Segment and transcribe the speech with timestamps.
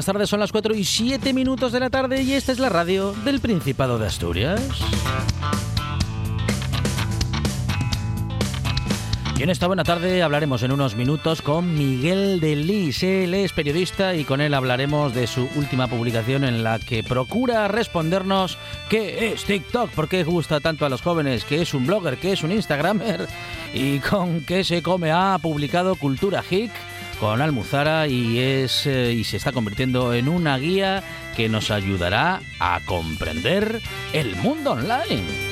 [0.00, 2.70] Buenas tardes, son las 4 y 7 minutos de la tarde y esta es la
[2.70, 4.62] radio del Principado de Asturias.
[9.38, 13.02] Y en esta buena tarde hablaremos en unos minutos con Miguel de Lis.
[13.02, 17.68] Él es periodista y con él hablaremos de su última publicación en la que procura
[17.68, 18.56] respondernos
[18.88, 22.32] qué es TikTok, por qué gusta tanto a los jóvenes, qué es un blogger, qué
[22.32, 23.28] es un Instagramer
[23.74, 25.10] y con qué se come.
[25.10, 26.70] Ha publicado Cultura Hick
[27.20, 31.04] con Almuzara y, es, eh, y se está convirtiendo en una guía
[31.36, 33.82] que nos ayudará a comprender
[34.14, 35.50] el mundo online.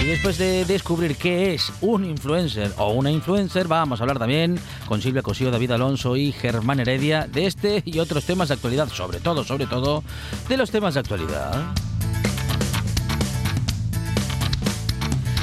[0.00, 4.58] Y después de descubrir qué es un influencer o una influencer, vamos a hablar también
[4.86, 8.88] con Silvia Cosío, David Alonso y Germán Heredia de este y otros temas de actualidad,
[8.88, 10.02] sobre todo, sobre todo,
[10.48, 11.74] de los temas de actualidad.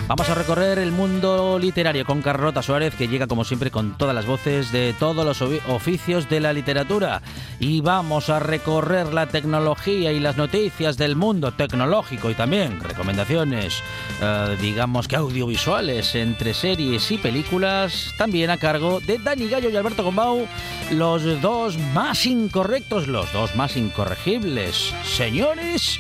[0.08, 4.14] Vamos a recorrer el mundo literario con Carlota Suárez, que llega como siempre con todas
[4.14, 7.24] las voces de todos los oficios de la literatura.
[7.60, 13.82] Y vamos a recorrer la tecnología y las noticias del mundo tecnológico y también recomendaciones,
[14.22, 19.76] eh, digamos que audiovisuales entre series y películas, también a cargo de Dani Gallo y
[19.76, 20.48] Alberto Gombau,
[20.92, 25.98] los dos más incorrectos, los dos más incorregibles, señores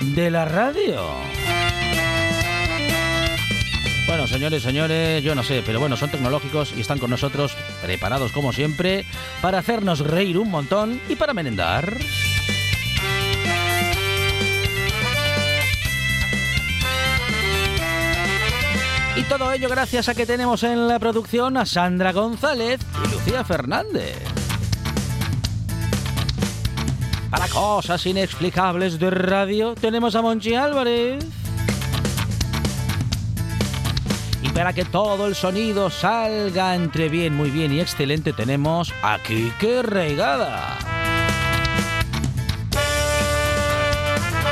[0.00, 1.00] de la radio.
[4.28, 8.52] Señores, señores, yo no sé, pero bueno, son tecnológicos y están con nosotros, preparados como
[8.52, 9.06] siempre,
[9.40, 11.96] para hacernos reír un montón y para merendar.
[19.16, 23.42] Y todo ello gracias a que tenemos en la producción a Sandra González y Lucía
[23.44, 24.16] Fernández.
[27.30, 31.24] Para cosas inexplicables de radio tenemos a Monchi Álvarez.
[34.42, 39.52] Y para que todo el sonido salga entre bien, muy bien y excelente, tenemos aquí
[39.58, 40.78] que regada.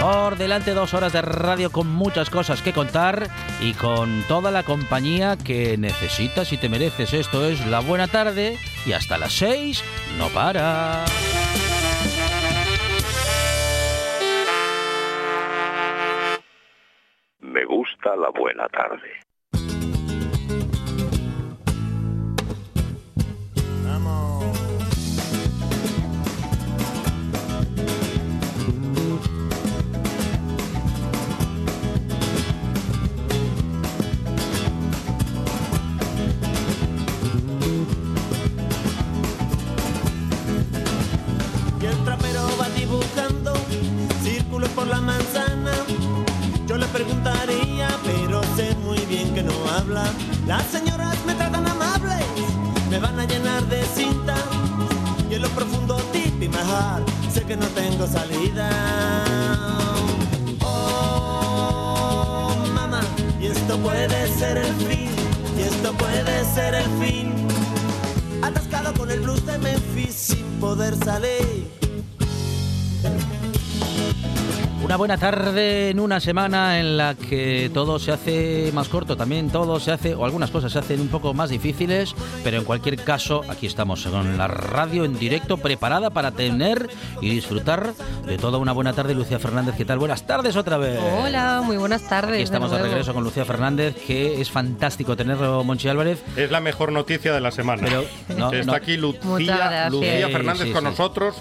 [0.00, 3.28] Por delante dos horas de radio con muchas cosas que contar
[3.60, 7.12] y con toda la compañía que necesitas y te mereces.
[7.12, 9.82] Esto es La Buena Tarde y hasta las seis
[10.18, 11.04] no para.
[17.40, 19.25] Me gusta la buena tarde.
[49.88, 52.24] Las señoras me tratan amables,
[52.90, 54.34] me van a llenar de cinta.
[55.30, 58.68] Y en lo profundo, tipi majar, sé que no tengo salida.
[60.60, 63.00] Oh, mamá,
[63.40, 65.10] y esto puede ser el fin,
[65.56, 67.32] y esto puede ser el fin.
[68.42, 71.85] Atascado con el blues de Memphis sin poder salir.
[74.86, 79.50] Una buena tarde en una semana en la que todo se hace más corto, también
[79.50, 82.94] todo se hace, o algunas cosas se hacen un poco más difíciles, pero en cualquier
[83.02, 86.88] caso, aquí estamos con la radio en directo preparada para tener
[87.20, 87.94] y disfrutar
[88.26, 89.16] de toda una buena tarde.
[89.16, 89.98] Lucía Fernández, ¿qué tal?
[89.98, 91.00] Buenas tardes otra vez.
[91.20, 92.34] Hola, muy buenas tardes.
[92.34, 92.88] Aquí estamos de, nuevo.
[92.92, 96.22] regreso con Lucía Fernández, que es fantástico tenerlo, Monchi Álvarez.
[96.36, 97.82] Es la mejor noticia de la semana.
[97.84, 98.04] Pero
[98.38, 98.72] no, está no.
[98.74, 99.88] aquí Lucía.
[99.90, 100.90] Lucía Sí, Fernández sí, con sí.
[100.90, 101.34] nosotros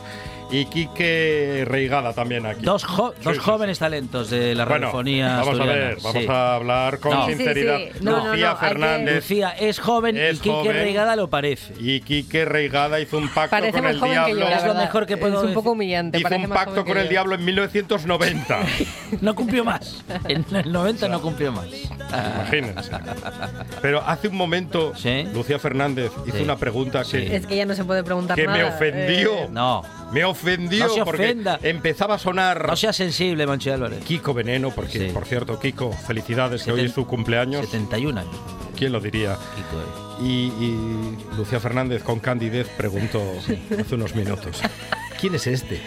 [0.52, 2.62] y Quique Reigada también aquí.
[2.64, 5.74] Dos, jo- Sí, dos sí, jóvenes talentos de la Bueno, radiofonía vamos a asturiana.
[5.80, 6.28] ver, vamos Sí.
[6.30, 7.26] a hablar con No.
[7.26, 7.78] Sí, sí, sinceridad.
[7.78, 7.90] sí.
[8.02, 10.74] No, Lucía no, Fernández Lucía es joven Es y Quique joven.
[10.74, 11.74] Reigada lo parece.
[11.80, 14.40] y Quique Reigada hizo un pacto Parece con el diablo.
[14.50, 16.20] yo, Es lo mejor que puedo Es un poco humillante.
[16.20, 18.60] Hizo un pacto con el diablo en 1990.
[19.22, 20.04] No cumplió más.
[20.28, 21.66] En el 90 no cumplió más.
[22.10, 22.92] Imagínense.
[23.82, 25.24] Pero hace un momento, Sí.
[25.34, 26.44] Lucía Fernández hizo Sí.
[26.44, 27.28] una pregunta que, Sí.
[27.32, 28.58] Es que ya no se puede preguntar que nada.
[28.58, 29.34] me ofendió.
[29.44, 31.60] eh, No, Me ofendió No se porque ofenda.
[31.64, 34.04] empezaba a sonar no sea sensible, Manchi Álvarez.
[34.06, 35.14] Kiko Veneno, porque Sí.
[35.14, 37.66] por cierto, Kiko, felicidades, que hoy Seten- es su cumpleaños.
[37.66, 38.36] 71 años.
[38.78, 39.36] ¿Quién lo diría?
[39.56, 40.24] Kiko, eh.
[40.24, 40.26] Y,
[40.64, 43.22] y Lucía Fernández con candidez preguntó
[43.80, 44.62] hace unos minutos.
[45.20, 45.82] ¿Quién es este?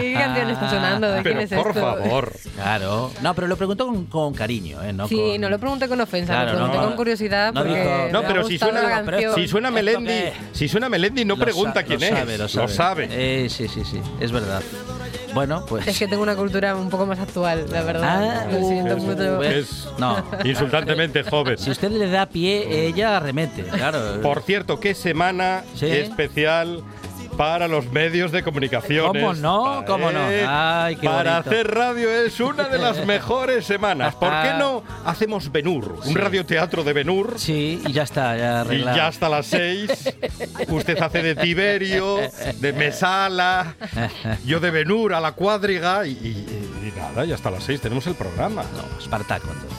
[0.00, 1.10] ¿Qué canción está sonando?
[1.10, 1.80] ¿De Pero quién es por esto?
[1.80, 2.32] favor.
[2.54, 3.10] Claro.
[3.22, 4.92] No, pero lo preguntó con, con cariño, ¿eh?
[4.92, 7.62] No Sí, con- no lo pregunté con ofensa, Claro, lo pregunté no, con curiosidad no
[7.62, 9.34] porque dijo- No, pero si suena, canción.
[9.34, 10.12] si suena ¿Esto Melendi,
[10.52, 12.12] si suena Melendi no Lo pregunta quién lo es.
[12.12, 12.66] sabe, lo sabe.
[12.66, 13.08] Lo sabe.
[13.10, 14.00] Eh, sí, sí, sí.
[14.20, 14.62] Es verdad.
[15.34, 15.86] Bueno, pues.
[15.88, 18.44] Es que tengo una cultura un poco más actual, la verdad.
[18.46, 19.38] Ah, lo siento uh, mucho.
[19.40, 19.52] ¿ves?
[19.68, 20.24] Es No.
[20.44, 21.58] insultantemente joven.
[21.58, 24.20] Si usted le da pie, ella arremete, claro.
[24.22, 25.86] Por cierto, qué semana Sí.
[25.86, 26.82] especial
[27.36, 29.08] para los medios de comunicación.
[29.08, 29.84] ¿Cómo no?
[29.86, 30.20] ¿Cómo no?
[30.48, 31.50] Ay, qué Para bonito.
[31.50, 34.14] hacer radio es una de las mejores semanas.
[34.14, 35.98] ¿Por qué no hacemos Benur?
[36.04, 36.14] Un Sí.
[36.14, 37.34] radioteatro de Benur.
[37.38, 39.90] Sí, y ya está, ya Y ya hasta las seis.
[40.68, 42.18] Usted hace de Tiberio,
[42.60, 43.74] de Mesala,
[44.44, 46.06] yo de Benur a la cuadriga.
[46.06, 48.62] Y, y- y nada, ya hasta las seis tenemos el programa.
[48.62, 49.78] No, Espartaco, entonces.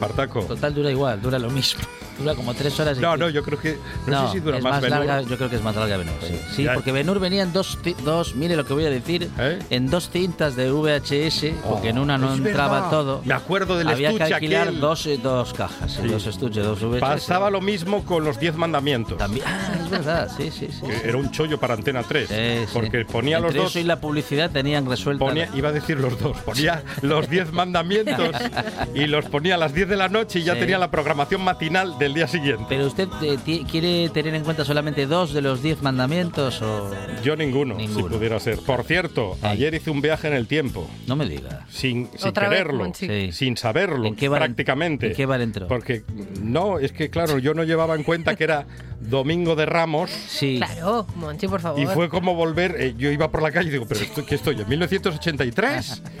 [0.00, 0.40] Espartaco.
[0.44, 1.80] Total, dura igual, dura lo mismo.
[2.18, 3.78] Dura como tres horas y No, no, yo creo que.
[4.06, 4.98] No, sé si dura es más, Benur.
[5.04, 6.14] larga, yo creo que es más larga Benur.
[6.26, 9.28] Sí, Sí, Ya- porque Benur venía en dos, dos, mire lo que voy a decir,
[9.38, 9.58] ¿Eh?
[9.68, 12.90] en dos cintas de VHS, porque en una no es entraba verdad.
[12.90, 13.22] todo.
[13.24, 14.80] Me acuerdo del Había que estuche alquilar aquel.
[14.80, 16.08] dos, eh, dos cajas, Sí.
[16.08, 17.00] dos estuches, dos VHS.
[17.00, 19.18] Pasaba lo mismo con los Diez Mandamientos.
[19.18, 20.86] También, ah, es verdad, sí, sí, sí.
[20.86, 22.28] que Era un chollo para Antena 3.
[22.28, 22.34] Sí,
[22.66, 22.70] sí.
[22.72, 23.70] porque ponía Entre los dos.
[23.72, 25.22] eso y la publicidad tenían resuelta.
[25.22, 28.30] Ponía, iba a decir los dos, ponía los 10 mandamientos
[28.94, 30.60] y los ponía a las 10 de la noche y ya Sí.
[30.60, 32.64] tenía la programación matinal del día siguiente.
[32.68, 33.38] Pero usted eh,
[33.70, 36.90] quiere tener en cuenta solamente dos de los diez mandamientos o
[37.22, 38.08] Yo ninguno, Ninguno.
[38.08, 38.58] si pudiera ser.
[38.58, 39.52] Por cierto, Ay.
[39.58, 41.64] ayer hice un viaje en el tiempo, no me diga.
[41.70, 42.92] sin, sin quererlo.
[42.94, 43.32] Sí.
[43.32, 45.08] sin saberlo, ¿En qué bar en- prácticamente.
[45.08, 45.68] en qué bar entró?
[45.68, 46.02] Porque,
[46.42, 48.66] no, es que claro, yo no llevaba en cuenta que era
[49.00, 50.10] Domingo de Ramos.
[50.10, 50.56] Sí.
[50.56, 51.80] Claro, Monchi, por favor.
[51.80, 54.34] Y fue como volver, eh, yo iba por la calle y digo, pero esto, ¿qué
[54.36, 54.60] estoy?
[54.60, 56.02] ¿En 1983?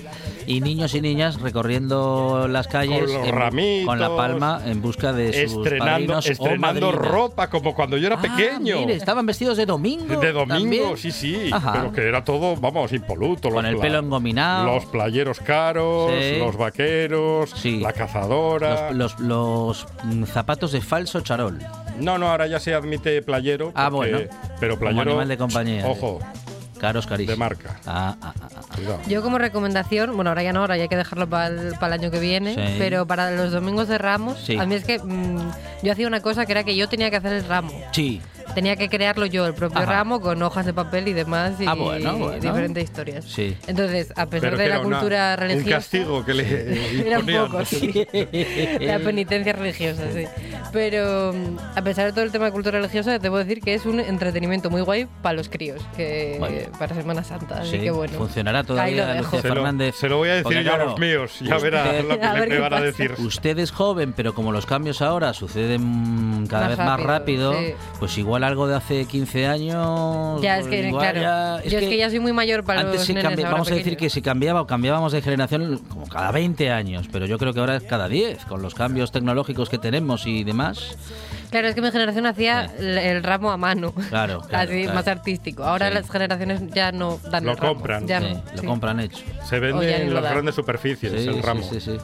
[0.46, 4.80] Y niños y niñas recorriendo las calles Con los en- ramitos, con la palma en
[4.80, 8.78] busca de sus estrenando o estrenando ropa como cuando yo era Ah, pequeño.
[8.78, 10.20] mire, estaban vestidos de domingo.
[10.20, 10.96] De domingo, también.
[10.96, 11.50] sí, sí.
[11.52, 11.72] Ajá.
[11.72, 13.50] Pero que era todo, vamos, impoluto.
[13.50, 14.66] Con el pelo engominado.
[14.66, 16.38] Los playeros caros, Sí.
[16.38, 17.80] los vaqueros, Sí.
[17.80, 18.90] la cazadora.
[18.92, 21.58] Los, los- los, mm, zapatos de falso charol.
[21.98, 23.72] No, no, ahora ya se admite playero.
[23.74, 24.18] Ah, bueno.
[24.60, 25.10] Pero Como playero.
[25.10, 25.86] animal de compañía.
[25.88, 26.20] Ojo,
[26.78, 27.34] Caros, carísimos.
[27.34, 27.76] de marca.
[27.86, 28.60] Ah, ah, ah, ah.
[28.74, 29.00] Cuidado.
[29.08, 31.94] Yo como recomendación, bueno, ahora ya no, ahora ya hay que dejarlo para el, para
[31.94, 32.74] el año que viene, Sí.
[32.78, 34.56] pero para los domingos de Ramos, Sí.
[34.56, 35.50] a mí es que mm,
[35.82, 37.72] yo hacía una cosa que era que yo tenía que hacer el ramo.
[37.92, 38.20] Sí.
[38.56, 39.92] Tenía que crearlo yo, el propio Ajá.
[39.92, 42.40] ramo, con hojas de papel y demás, y Ah, bueno, bueno.
[42.40, 43.26] diferentes historias.
[43.26, 43.54] Sí.
[43.66, 45.76] Entonces, a pesar Pero de la era una- cultura Un religiosa...
[45.76, 46.46] castigo que le
[47.06, 48.06] Era un poco, sí.
[48.80, 50.24] La penitencia religiosa, sí.
[50.72, 53.84] Pero mm, a pesar de todo el tema de cultura religiosa, debo decir que es
[53.84, 56.70] un entretenimiento muy guay para los críos, que bien.
[56.78, 57.58] para Semana Santa.
[57.60, 58.14] Así Sí, que bueno.
[58.16, 59.16] Funcionará lo todavía.
[59.20, 59.94] Lucía Se lo, Fernández.
[59.96, 61.32] se lo voy a decir Porque, yo a claro, los míos.
[61.42, 63.14] Ya usted- verá lo que A ver le- me van a decir.
[63.18, 67.76] Usted es joven, pero como los cambios ahora suceden cada Más vez más rápido, rápido,
[67.76, 67.84] sí.
[67.98, 70.40] pues igual algo de hace 15 años.
[70.42, 71.20] Ya, es que, igual claro.
[71.62, 73.68] ya- yo es que ya soy muy mayor para antes los se nenes ahora vamos
[73.68, 73.98] a decir pequeños.
[74.00, 77.60] que si cambiaba o cambiábamos de generación como cada 20 años, pero yo creo que
[77.60, 80.96] ahora es cada 10, con los cambios tecnológicos que tenemos y demás.
[81.56, 82.74] Claro, es que mi generación hacía Sí.
[82.80, 83.92] el, el ramo a mano.
[84.10, 84.94] Claro, claro, Así, claro.
[84.94, 85.64] más artístico.
[85.64, 85.94] Ahora Sí.
[85.94, 87.74] las generaciones ya no dan Lo el ramo.
[87.74, 88.06] compran.
[88.06, 88.66] Ya Sí, no, lo sí.
[88.66, 89.24] compran hecho.
[89.48, 91.62] Se vende en las grandes superficies Sí, el ramo.
[91.62, 91.96] sí, sí.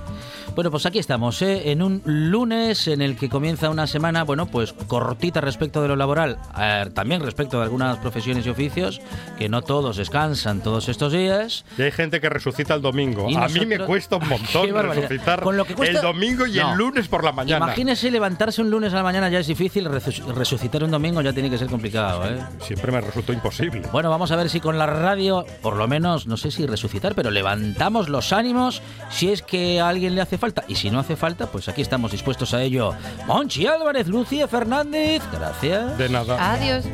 [0.54, 1.70] Bueno, pues aquí estamos, ¿eh?
[1.70, 5.96] en un lunes en el que comienza una semana, bueno, pues cortita respecto de lo
[5.96, 9.00] laboral, eh, también respecto de algunas profesiones y oficios,
[9.38, 11.64] que no todos descansan todos estos días.
[11.78, 13.30] Y hay gente que resucita el domingo.
[13.30, 16.46] Y a mí me nosotros- cuesta un montón resucitar Con lo que cuesta- el domingo
[16.46, 16.72] y No.
[16.72, 17.64] el lunes por la mañana.
[17.64, 21.32] Imagínese levantarse un lunes a la mañana ya es difícil, resu- resucitar un domingo ya
[21.32, 22.38] tiene que ser complicado, ¿eh?
[22.60, 23.82] Siempre me resultó imposible.
[23.92, 27.14] Bueno, vamos a ver si con la radio, por lo menos, no sé si resucitar,
[27.14, 28.80] pero levantamos los ánimos
[29.10, 30.64] si es que a alguien le hace falta.
[30.66, 32.94] Y si no hace falta, pues aquí estamos dispuestos a ello.
[33.26, 35.98] Monchi Álvarez, Lucía Fernández, gracias.
[35.98, 36.52] De nada.
[36.54, 36.84] Adiós.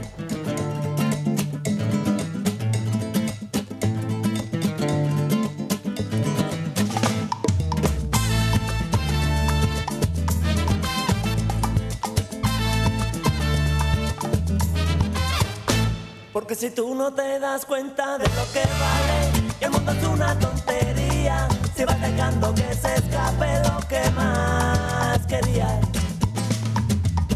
[16.48, 20.02] Porque si tú no te das cuenta de lo que vale, y el mundo es
[20.02, 25.78] una tontería, si vas dejando que se escape lo que más querías.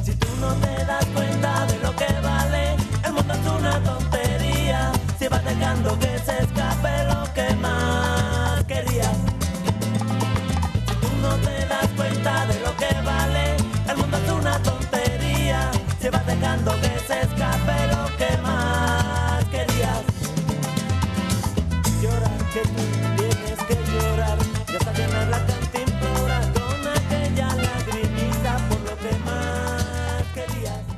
[0.02, 4.92] Si tú no te das cuenta de lo que vale, el mundo es una tontería,
[5.18, 6.51] si vas dejando que se escape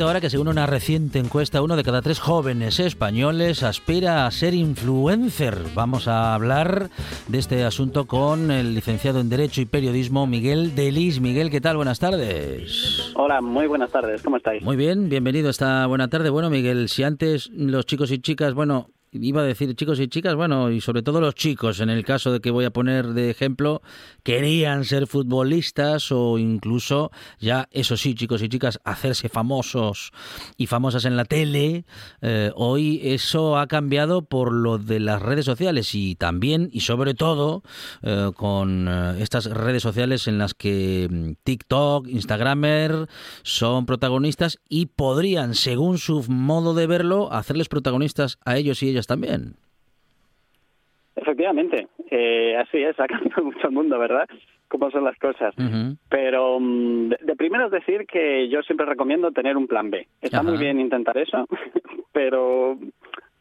[0.00, 4.54] Ahora que según una reciente encuesta, uno de cada tres jóvenes españoles aspira a ser
[4.54, 5.58] influencer.
[5.74, 6.88] Vamos a hablar
[7.26, 11.20] de este asunto con el licenciado en Derecho y Periodismo Miguel Delis.
[11.20, 11.76] Miguel, ¿qué tal?
[11.76, 13.12] Buenas tardes.
[13.16, 14.62] Hola, muy buenas tardes, ¿cómo estáis?
[14.62, 16.30] Muy bien, bienvenido a esta buena tarde.
[16.30, 20.34] Bueno, Miguel, si antes los chicos y chicas, bueno, iba a decir chicos y chicas,
[20.34, 23.30] bueno, y sobre todo los chicos, en el caso de que voy a poner de
[23.30, 23.82] ejemplo,
[24.22, 30.12] querían ser futbolistas o incluso ya, eso sí, chicos y chicas, hacerse famosos
[30.56, 31.84] y famosas en la tele,
[32.20, 37.14] eh, hoy eso ha cambiado por lo de las redes sociales y también y sobre
[37.14, 37.62] todo
[38.02, 43.08] eh, con eh, estas redes sociales en las que mm, TikTok, Instagramer
[43.42, 49.54] son protagonistas y podrían, según su modo de verlo, hacerles protagonistas a ellos y también.
[51.16, 54.28] Efectivamente, eh, así es, ha cambiado mucho el mundo, ¿verdad?
[54.68, 55.54] Cómo son las cosas.
[56.08, 60.06] Pero mm, de, de primero es decir que yo siempre recomiendo tener un plan B.
[60.20, 60.48] Está Ajá.
[60.48, 61.46] muy bien intentar eso,
[62.12, 62.78] pero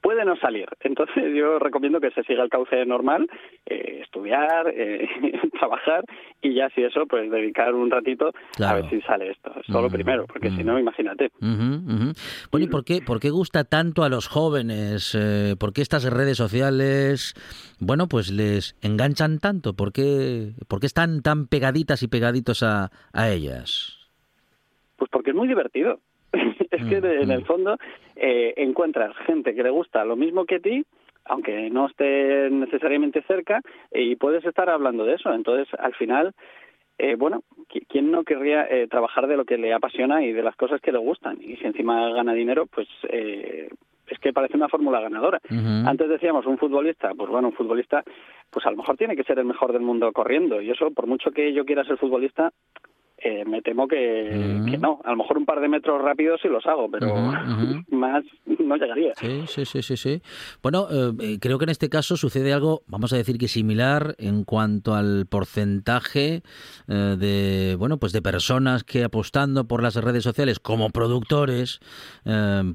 [0.01, 0.67] puede no salir.
[0.81, 3.29] Entonces yo recomiendo que se siga el cauce normal,
[3.65, 5.07] eh, estudiar, eh,
[5.59, 6.03] trabajar
[6.41, 8.77] y ya si eso, pues dedicar un ratito Claro.
[8.77, 9.51] a ver si sale esto.
[9.67, 10.65] Solo Mm, primero, porque si mm.
[10.65, 11.31] no, imagínate.
[11.39, 15.15] Bueno, ¿y por qué, por qué gusta tanto a los jóvenes?
[15.19, 17.33] Eh, ¿Por qué estas redes sociales,
[17.79, 19.73] bueno, pues les enganchan tanto?
[19.75, 23.93] ¿Por qué, por qué están tan pegaditas y pegaditos a, a ellas?
[24.97, 25.99] Pues porque es muy divertido.
[26.71, 27.45] es que en el mm.
[27.45, 27.77] fondo
[28.15, 30.85] eh, encuentras gente que le gusta lo mismo que a ti,
[31.25, 33.61] aunque no esté necesariamente cerca,
[33.93, 35.33] y puedes estar hablando de eso.
[35.33, 36.33] Entonces, al final,
[36.97, 40.41] eh, bueno, qui- ¿quién no querría eh, trabajar de lo que le apasiona y de
[40.41, 41.37] las cosas que le gustan?
[41.41, 43.69] Y si encima gana dinero, pues eh,
[44.07, 45.41] es que parece una fórmula ganadora.
[45.85, 48.03] Antes decíamos un futbolista, pues bueno, un futbolista,
[48.49, 50.61] pues a lo mejor tiene que ser el mejor del mundo corriendo.
[50.61, 52.53] Y eso, por mucho que yo quiera ser futbolista,
[53.45, 54.99] me temo que, no.
[55.03, 57.13] A lo mejor un par de metros rápidos sí los hago, pero
[57.91, 58.23] más
[59.19, 60.21] Sí, sí, sí, sí, sí.
[60.61, 64.15] Bueno, eh, eh, creo que en este caso sucede algo, vamos a decir que similar
[64.17, 66.43] en cuanto al porcentaje
[66.87, 71.79] eh, de, bueno, pues de personas que apostando por las redes sociales como productores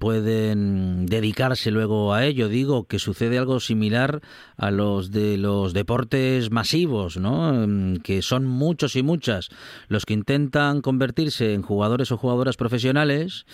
[0.01, 2.49] pueden dedicarse luego a ello.
[2.49, 4.21] Digo que sucede algo similar
[4.57, 7.63] a los de los deportes masivos, ¿no?
[7.63, 9.51] Em, Que son muchos y muchas
[9.89, 13.45] los que intentan convertirse en jugadores o jugadoras profesionales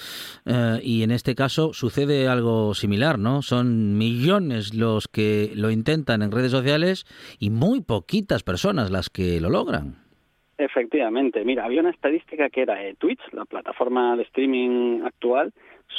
[0.83, 3.43] y en este caso sucede algo similar, ¿no?
[3.43, 7.05] Son millones los que lo intentan en redes sociales
[7.39, 9.97] y muy poquitas personas las que lo logran.
[10.57, 15.53] Efectivamente, mira, había una estadística que era eh, Twitch, la plataforma de streaming actual,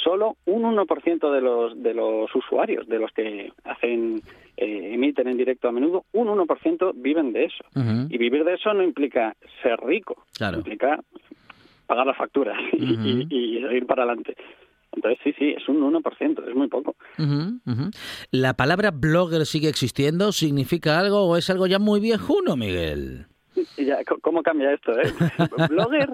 [0.04, 4.22] solo un 1% de los de los usuarios, de los que hacen
[4.58, 7.64] eh, emiten en directo a menudo, un 1% viven de eso.
[8.10, 9.34] Y vivir de eso no implica
[9.64, 10.58] ser rico, Claro.
[10.58, 11.00] implica
[11.88, 14.36] pagar las facturas y- y, y seguir para adelante.
[15.00, 16.94] Entonces, sí, sí, es un 1%, es muy poco.
[18.32, 20.34] ¿La palabra blogger sigue existiendo?
[20.34, 23.26] ¿Significa algo o es algo ya muy viejuno, Miguel?
[23.78, 24.92] Ya, ¿Cómo cambia esto?
[24.94, 25.12] Eh?
[25.70, 26.10] Blogger,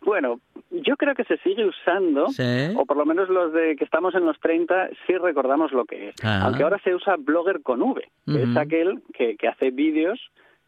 [0.00, 2.72] bueno, yo creo que se sigue usando, Sí.
[2.76, 6.08] o por lo menos los de que estamos en los 30 sí recordamos lo que
[6.10, 6.14] es.
[6.22, 6.42] Ah.
[6.44, 10.18] Aunque ahora se usa blogger con V, que es aquel que, que hace vídeos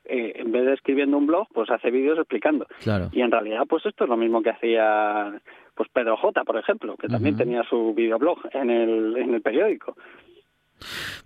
[0.04, 2.66] eh, en vez de escribiendo un blog, pues hace vídeos explicando.
[2.82, 3.08] Claro.
[3.12, 5.40] Y en realidad, pues esto es lo mismo que hacía
[5.78, 9.96] pues Pedro J, por ejemplo, que también tenía su videoblog en el, en el periódico.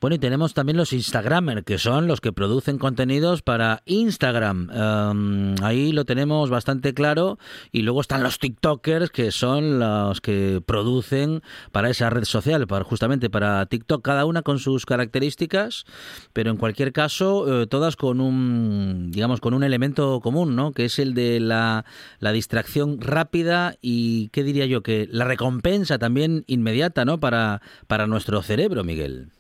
[0.01, 4.71] Bueno, y tenemos también los Instagramers, que son los que producen contenidos para Instagram.
[4.71, 7.39] Em, ahí lo tenemos bastante claro.
[7.71, 12.85] Y luego están los TikTokers, que son los que producen para esa red social, para
[12.85, 15.85] justamente para TikTok, cada una con sus características,
[16.33, 20.73] pero en cualquier caso, eh, todas con un, digamos, con un elemento común, ¿no?
[20.73, 21.85] Que es el de la,
[22.21, 24.83] la distracción rápida y, ¿qué diría yo?
[24.83, 27.21] Que la recompensa también inmediata, ¿no?
[27.21, 29.31] Para, para nuestro cerebro, Miguel.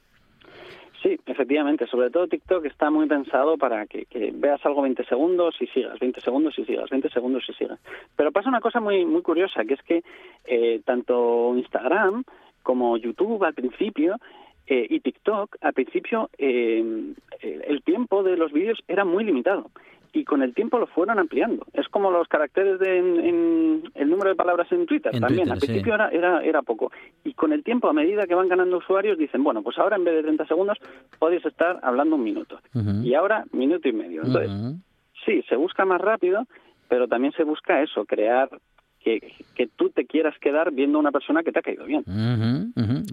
[1.02, 1.86] Sí, efectivamente.
[1.86, 6.20] Sobre todo TikTok está muy pensado para que, veas algo 20 segundos y sigas, 20
[6.20, 7.80] segundos y sigas, 20 segundos y sigas.
[8.16, 10.04] Pero pasa una cosa muy, muy curiosa, que es que
[10.44, 12.24] eh, tanto Instagram
[12.62, 14.16] como YouTube al principio
[14.68, 19.72] eh, y TikTok al principio eh, el tiempo de los vídeos era muy limitado
[20.12, 21.64] y con el tiempo lo fueron ampliando.
[21.72, 25.50] Es como los caracteres de en, el número de palabras en Twitter también.
[25.50, 26.92] Al principio era, era, era poco.
[27.24, 30.04] Y con el tiempo, a medida que van ganando usuarios, dicen, bueno, pues ahora en
[30.04, 30.78] vez de 30 segundos
[31.18, 32.60] podéis estar hablando un minuto.
[33.02, 34.22] Y ahora minuto y medio.
[34.24, 34.50] Entonces,
[35.24, 36.46] sí, se busca más rápido,
[36.88, 38.50] pero también se busca eso, crear
[39.02, 39.20] que,
[39.54, 42.04] que, tú te quieras quedar viendo a una persona que te ha caído bien.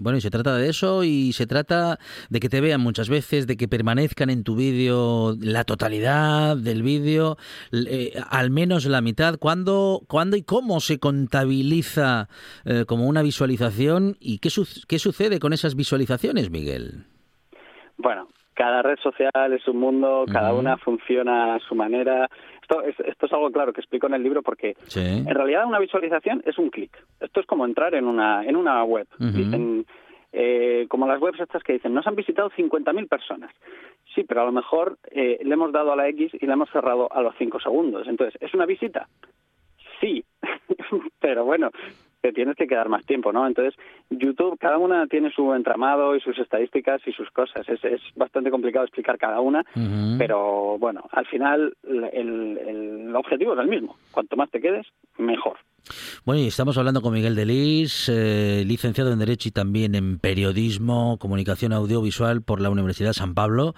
[0.00, 3.46] Bueno, y se trata de eso y se trata de que te vean muchas veces,
[3.46, 7.36] de que permanezcan en tu vídeo la totalidad del vídeo,
[7.72, 9.38] eh, al menos la mitad.
[9.38, 12.28] ¿Cuándo, ¿Cuándo, y cómo se contabiliza
[12.64, 14.50] eh, como una visualización y qué,
[14.88, 17.04] qué sucede con esas visualizaciones, Miguel?
[17.96, 18.28] Bueno,
[18.60, 22.28] cada red social es un mundo, cada una funciona a su manera.
[22.70, 25.80] Esto es, esto es algo claro que explico en el libro porque en realidad una
[25.80, 26.96] visualización es un clic.
[27.18, 29.08] Esto es como entrar en una, en una web.
[29.18, 29.84] Dicen,
[30.32, 33.50] eh, como las webs estas que dicen, nos han visitado 50.000 personas.
[34.14, 36.70] Sí, pero a lo mejor eh, le hemos dado a la X y la hemos
[36.70, 38.06] cerrado a los 5 segundos.
[38.06, 39.08] Entonces, ¿es una visita?
[40.00, 40.24] Sí,
[41.20, 41.70] pero bueno,
[42.20, 43.46] te tienes que quedar más tiempo, ¿no?
[43.46, 43.74] Entonces,
[44.10, 47.68] YouTube, cada una tiene su entramado y sus estadísticas y sus cosas.
[47.68, 49.64] Es, es bastante complicado explicar cada una,
[50.18, 53.96] pero bueno, al final el, el objetivo es el mismo.
[54.12, 54.86] Cuanto más te quedes,
[55.18, 55.58] mejor.
[56.24, 61.18] Bueno, y estamos hablando con Miguel Delis, eh, licenciado en Derecho y también en Periodismo,
[61.18, 63.74] Comunicación Audiovisual por la Universidad de San Pablo.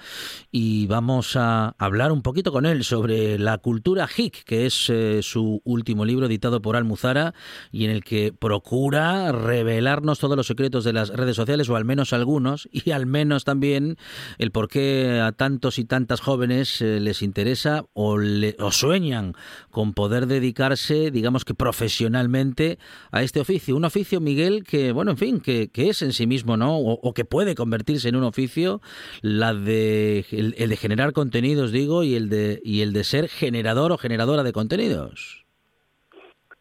[0.50, 5.20] Y vamos a hablar un poquito con él sobre la cultura hic, que es eh,
[5.22, 7.34] su último libro editado por Almuzara
[7.70, 11.84] y en el que procura revelarnos todos los secretos de las redes sociales, o al
[11.84, 13.96] menos algunos, y al menos también
[14.38, 18.18] el por qué a tantos y tantas jóvenes eh, les interesa o,
[18.58, 19.34] o sueñan
[19.70, 22.78] con poder dedicarse, digamos que profesionalmente profesionalmente
[23.10, 23.76] a este oficio.
[23.76, 26.78] Un oficio, Miguel, que, bueno, en fin, que, es en sí mismo, ¿no?
[26.78, 28.80] O, que puede convertirse en un oficio,
[29.20, 33.92] la de, el, de generar contenidos, digo, y el de, y el de ser generador
[33.92, 35.44] o generadora de contenidos.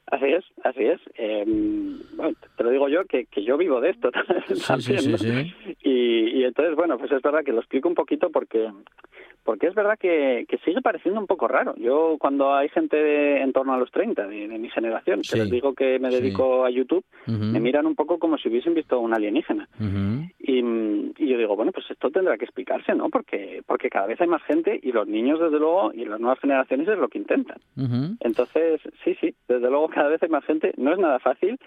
[0.08, 1.00] Así es, así es.
[1.16, 4.12] Em, bueno, te lo digo yo, que, que yo vivo de esto
[4.68, 5.54] también.
[5.84, 8.70] y, y, entonces, bueno, pues es verdad que lo explico un poquito porque
[9.44, 11.74] porque es verdad que, que, sigue pareciendo un poco raro.
[11.78, 15.74] Yo cuando hay gente en torno a los 30 de, mi generación, que les digo
[15.74, 19.68] que me dedico a YouTube, me miran un poco como si hubiesen visto un alienígena.
[20.40, 23.10] y, y, yo digo, bueno, pues esto tendrá que explicarse, ¿no?
[23.10, 26.40] Porque, porque cada vez hay más gente y los niños, desde luego, y las nuevas
[26.40, 27.58] generaciones es lo que intentan.
[28.20, 30.51] Entonces, sí, sí, desde luego cada vez hay más gente.
[30.78, 31.60] No es nada fácil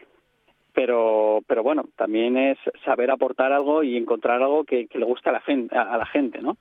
[0.74, 5.32] pero pero bueno también es saber aportar algo y encontrar algo que, le guste a
[5.32, 6.56] la gente a la gente no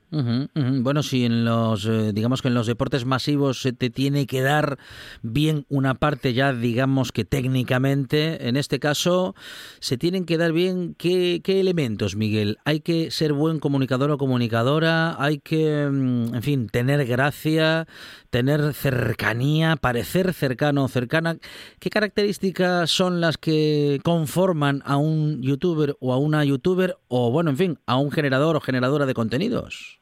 [0.82, 4.42] bueno si en los eh, digamos que en los deportes masivos se te tiene que
[4.42, 4.78] dar
[5.22, 9.34] bien una parte ya digamos que técnicamente en este caso
[9.80, 14.18] se tienen que dar bien qué, qué elementos Miguel hay que ser buen comunicador o
[14.18, 17.88] comunicadora hay que mm, en fin tener gracia
[18.30, 21.38] tener cercanía parecer cercano o cercana
[21.80, 27.50] qué características son las que conforman a un youtuber o a una youtuber o, bueno,
[27.50, 30.00] en fin, a un generador o generadora de contenidos?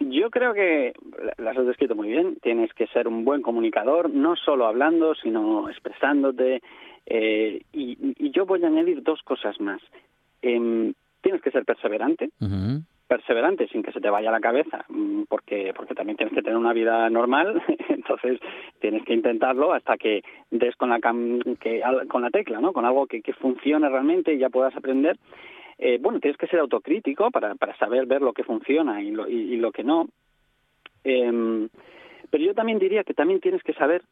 [0.00, 0.92] Yo creo que
[1.38, 2.36] las has descrito muy bien.
[2.42, 6.60] Tienes que ser un buen comunicador, no solo hablando, sino expresándote.
[7.06, 9.80] Eh, y, yo voy a añadir dos cosas más.
[10.42, 10.92] Em,
[11.22, 12.30] tienes que ser perseverante
[13.12, 16.56] perseverante sin que se te vaya la cabeza, mm, porque, porque también tienes que tener
[16.56, 18.40] una vida normal, entonces
[18.80, 22.72] tienes que intentarlo hasta que des con la, que, con la tecla, ¿no?
[22.72, 25.18] con algo que, que funcione realmente y ya puedas aprender.
[25.76, 29.28] Eh, bueno, tienes que ser autocrítico para, para saber ver lo que funciona y lo,
[29.28, 30.08] y, lo que no.
[31.04, 31.68] Em,
[32.30, 34.02] pero yo también diría que también tienes que saber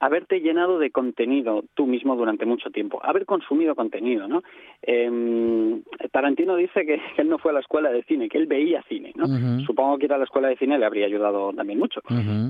[0.00, 4.42] haberte llenado de contenido tú mismo durante mucho tiempo, haber consumido contenido, ¿no?
[4.82, 5.80] Eh,
[6.10, 9.12] Tarantino dice que, él no fue a la escuela de cine, que él veía cine,
[9.14, 9.26] ¿no?
[9.64, 12.00] Supongo que ir a la escuela de cine le habría ayudado también mucho,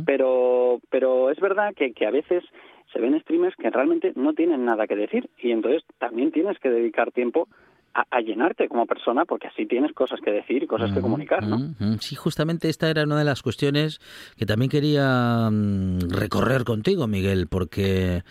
[0.04, 2.44] pero pero es verdad que, que a veces
[2.92, 6.70] se ven streamers que realmente no tienen nada que decir y entonces también tienes que
[6.70, 7.48] dedicar tiempo
[8.10, 11.58] a, llenarte como persona porque así tienes cosas que decir y cosas que comunicar, ¿no?
[12.00, 14.00] Sí, justamente esta era una de las cuestiones
[14.36, 18.22] que también quería mm, recorrer contigo, Miguel, porque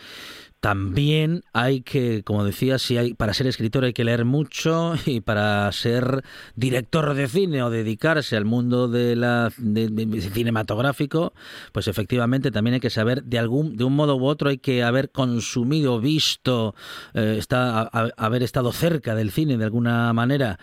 [0.65, 5.21] también hay que, como decía, si hay para ser escritor hay que leer mucho y
[5.21, 6.23] para ser
[6.56, 11.34] director de cine o dedicarse al mundo de la cinematográfico,
[11.71, 14.82] pues efectivamente también hay que saber de algún de un modo u otro hay que
[14.82, 16.73] haber consumido, visto,
[17.13, 17.82] eh, está,
[18.17, 20.58] haber estado cerca del cine de alguna manera.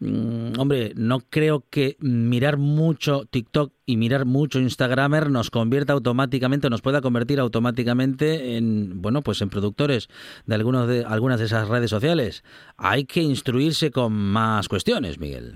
[0.00, 6.70] Mm, hombre, no creo que mirar mucho TikTok y mirar mucho Instagramer nos convierta automáticamente,
[6.70, 10.08] nos pueda convertir automáticamente en, bueno, pues en productores
[10.46, 12.44] de, algunos de algunas de esas redes sociales.
[12.76, 15.54] Hay que instruirse con más cuestiones, Miguel.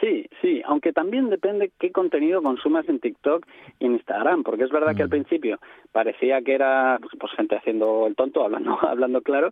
[0.00, 3.46] Sí, sí, aunque también depende qué contenido consumas en TikTok
[3.78, 5.10] y en Instagram, porque es verdad que al mm.
[5.10, 5.58] principio
[5.92, 9.50] parecía que era pues, pues, gente haciendo el tonto, hablando, hablando claro,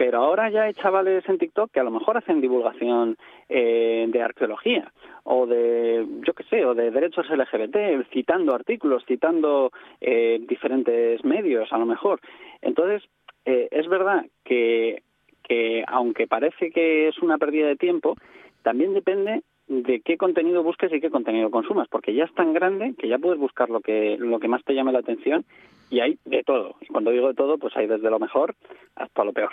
[0.00, 3.18] pero ahora ya hay chavales en TikTok que a lo mejor hacen divulgación
[3.50, 4.90] eh, de arqueología
[5.24, 11.70] o de, yo qué sé, o de derechos LGBT, citando artículos, citando eh, diferentes medios
[11.70, 12.18] a lo mejor.
[12.62, 13.02] Entonces,
[13.44, 15.02] eh, es verdad que,
[15.42, 18.16] que aunque parece que es una pérdida de tiempo,
[18.62, 22.94] también depende de qué contenido busques y qué contenido consumas, porque ya es tan grande
[22.98, 25.44] que ya puedes buscar lo que lo que más te llame la atención
[25.90, 26.76] y hay de todo.
[26.80, 28.54] Y cuando digo de todo, pues hay desde lo mejor
[28.96, 29.52] hasta lo peor.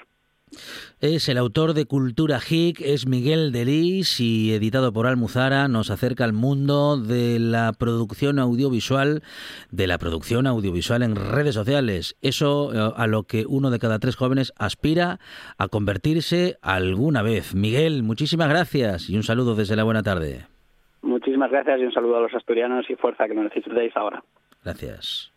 [1.00, 6.24] Es el autor de Cultura Hic, es Miguel Delis y editado por Almuzara nos acerca
[6.24, 9.22] al mundo de la producción audiovisual,
[9.72, 12.18] de la producción audiovisual en redes sociales.
[12.22, 15.20] Eso eh, a lo que uno de cada tres jóvenes aspira
[15.58, 17.54] a convertirse alguna vez.
[17.54, 20.48] Miguel, muchísimas gracias y un saludo desde la buena tarde.
[21.02, 24.24] Muchísimas gracias y un saludo a los asturianos y fuerza que nos necesitéis ahora.
[24.64, 25.37] Gracias.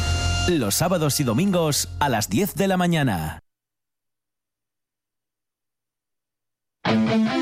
[0.49, 3.39] Los sábados y domingos a las 10 de la mañana.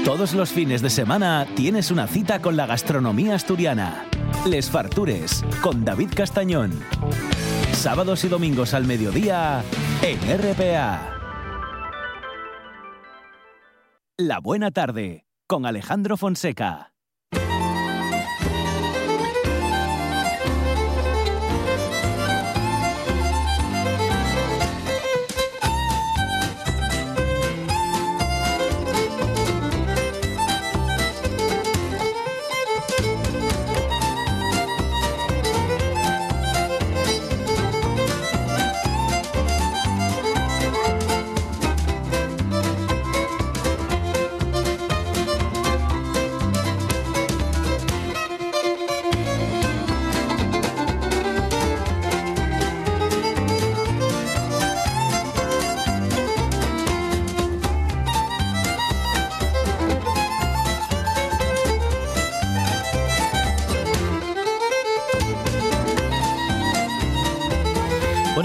[0.04, 4.06] Todos los fines de semana tienes una cita con la gastronomía asturiana.
[4.46, 6.72] Les Fartures, con David Castañón.
[7.72, 9.64] Sábados y domingos al mediodía
[10.02, 11.16] en RPA.
[14.18, 16.92] La buena tarde, con Alejandro Fonseca.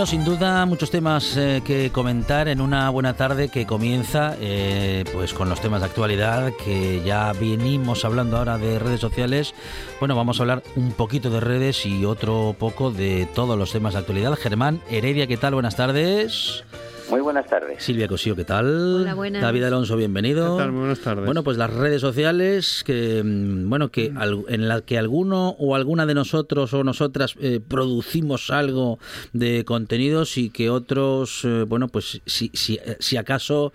[0.06, 5.32] Sin duda muchos temas eh, que comentar en una buena tarde que comienza eh, pues
[5.32, 9.54] con los temas de actualidad que ya venimos hablando ahora de redes sociales.
[10.00, 13.94] Bueno, vamos a hablar un poquito de redes y otro poco de todos los temas
[13.94, 14.34] de actualidad.
[14.34, 15.54] Germán Heredia, ¿qué tal?
[15.54, 16.64] Buenas tardes.
[17.10, 17.82] Muy buenas tardes.
[17.82, 19.00] Silvia Cosío, ¿qué tal?
[19.02, 19.42] Hola, buenas.
[19.42, 20.56] David Alonso, bienvenido.
[20.56, 20.70] ¿Qué tal?
[20.72, 21.26] Buenas tardes.
[21.26, 24.12] Bueno, pues las redes sociales, que mm, bueno, que
[24.48, 28.98] en las que alguno o alguna de nosotros o nosotras eh, producimos algo
[29.32, 33.72] de contenidos y que otros, eh, bueno, pues si, si, eh, si acaso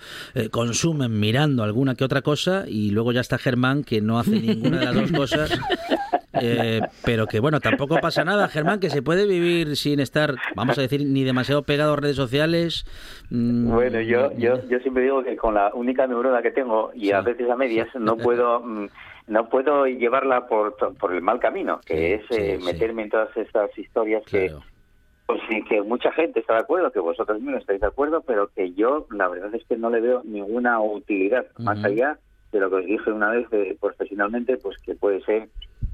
[0.51, 4.79] consumen mirando alguna que otra cosa y luego ya está Germán que no hace ninguna
[4.79, 5.51] de las dos cosas.
[7.05, 10.81] Pero que bueno, tampoco pasa nada, Germán, que se puede vivir sin estar, vamos a
[10.81, 12.85] decir, ni demasiado pegado a redes sociales,
[13.29, 17.11] Mm, bueno, yo, yo, yo siempre digo que con la única neurona que tengo y
[17.11, 18.87] a veces a medias no puedo mm,
[19.27, 23.77] no puedo llevarla por, por el mal camino, que es eh, meterme en todas estas
[23.77, 24.51] historias que
[25.27, 28.47] pues sí, que mucha gente está de acuerdo, que vosotros mismos estáis de acuerdo, pero
[28.47, 32.17] que yo la verdad es que no le veo ninguna utilidad, más allá
[32.51, 35.47] de lo que os dije una vez de, profesionalmente, pues que puede ser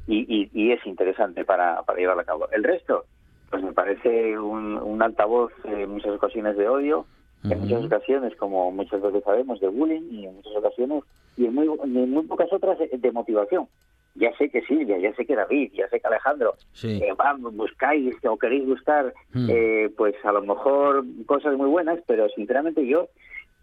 [0.07, 2.47] y, y, es interesante para, para llevarlo a cabo.
[2.51, 3.05] El resto,
[3.49, 7.05] pues me parece un, un altavoz en muchas ocasiones de odio,
[7.43, 11.03] en muchas ocasiones, como muchas veces sabemos, de bullying y en muchas ocasiones,
[11.37, 13.67] y en muy, en muy pocas otras de motivación
[14.15, 17.01] ya sé que Silvia, ya sé que David, ya sé que Alejandro, sí.
[17.03, 17.13] eh,
[17.51, 19.47] buscáis o queréis buscar, hmm.
[19.49, 23.09] eh, pues a lo mejor cosas muy buenas, pero sinceramente yo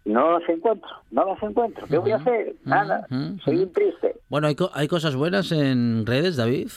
[0.05, 1.87] no las encuentro, no las encuentro.
[1.87, 2.55] ¿Qué voy a hacer?
[2.65, 3.07] Nada,
[3.43, 4.15] soy un triste.
[4.29, 6.69] Bueno, ¿hay, ¿hay cosas buenas en redes, David?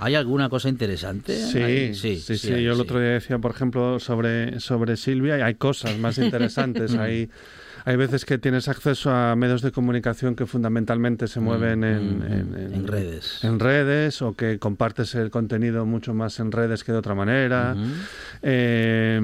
[0.00, 1.34] ¿Hay alguna cosa interesante?
[1.36, 5.54] Sí, sí, sí, Yo el otro día decía, por ejemplo, sobre, sobre Silvia, y hay
[5.54, 6.94] cosas más interesantes.
[6.98, 7.30] hay
[7.88, 12.74] hay veces que tienes acceso a medios de comunicación que fundamentalmente se mueven en, mm,
[12.74, 13.42] en, redes.
[13.42, 17.74] En redes o que compartes el contenido mucho más en redes que de otra manera.
[18.42, 19.18] Eh,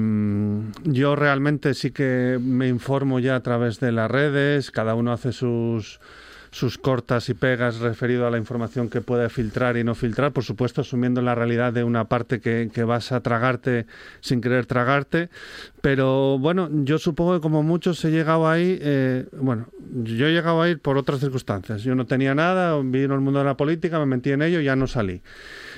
[0.83, 5.31] yo realmente sí que me informo ya a través de las redes, cada uno hace
[5.31, 5.99] sus
[6.55, 10.45] sus cortas y pegas referido a la información que puede filtrar y no filtrar, por
[10.45, 13.87] supuesto asumiendo la realidad de una parte que, que vas a tragarte
[14.21, 15.29] sin querer tragarte,
[15.81, 19.67] pero bueno, yo supongo que como muchos he llegado ahí, eh, bueno,
[20.01, 23.45] yo he llegado ahí por otras circunstancias, yo no tenía nada, vino el mundo de
[23.45, 25.21] la política, me metí en ello y ya no salí.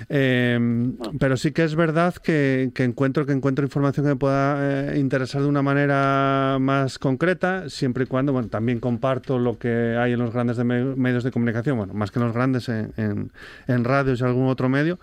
[0.09, 4.99] Em, pero sí que es verdad que, encuentro que encuentro información que me pueda eh,
[4.99, 10.13] interesar de una manera más concreta, siempre y cuando, bueno, también comparto lo que hay
[10.13, 13.31] en los grandes medios de comunicación, bueno, más que los grandes en, en,
[13.67, 14.99] en radios y algún otro medio.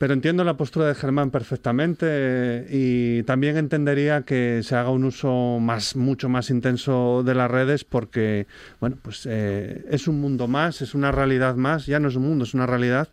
[0.00, 5.58] Pero entiendo la postura de Germán perfectamente y también entendería que se haga un uso
[5.60, 8.46] más, mucho más intenso de las redes porque,
[8.80, 12.22] bueno, pues eh, es un mundo más, es una realidad más, ya no es un
[12.22, 13.10] mundo, es una realidad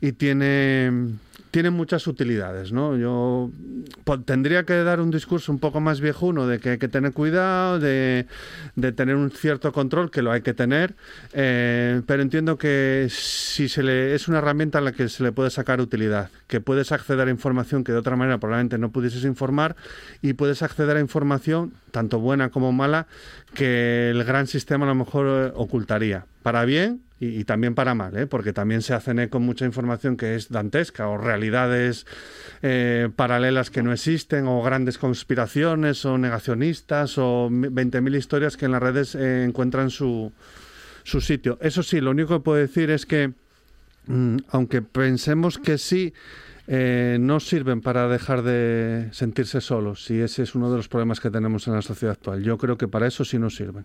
[0.00, 0.90] y tiene
[1.56, 2.98] tiene muchas utilidades, ¿no?
[2.98, 3.50] Yo
[4.26, 7.78] tendría que dar un discurso un poco más viejuno de que hay que tener cuidado,
[7.78, 8.26] de,
[8.94, 10.96] tener un cierto control, que lo hay que tener,
[11.32, 15.32] eh, pero entiendo que si se le es una herramienta a la que se le
[15.32, 19.24] puede sacar utilidad, que puedes acceder a información que de otra manera probablemente no pudieses
[19.24, 19.76] informar
[20.20, 23.06] y puedes acceder a información tanto buena como mala
[23.54, 28.16] que el gran sistema a lo mejor eh, ocultaría, para bien y, también para mal,
[28.16, 28.28] ¿eh?
[28.28, 32.06] porque también se hacen eco mucha información que es dantesca o realidades
[32.62, 38.70] eh, paralelas que no existen o grandes conspiraciones o negacionistas o 20.000 historias que en
[38.70, 40.30] las redes eh, encuentran su,
[41.02, 41.58] su sitio.
[41.60, 43.32] Eso sí, lo único que puedo decir es que
[44.06, 46.14] mm, aunque pensemos que sí,
[46.68, 51.18] eh, no sirven para dejar de sentirse solos y ese es uno de los problemas
[51.18, 52.44] que tenemos en la sociedad actual.
[52.44, 53.84] Yo creo que para eso sí nos sirven.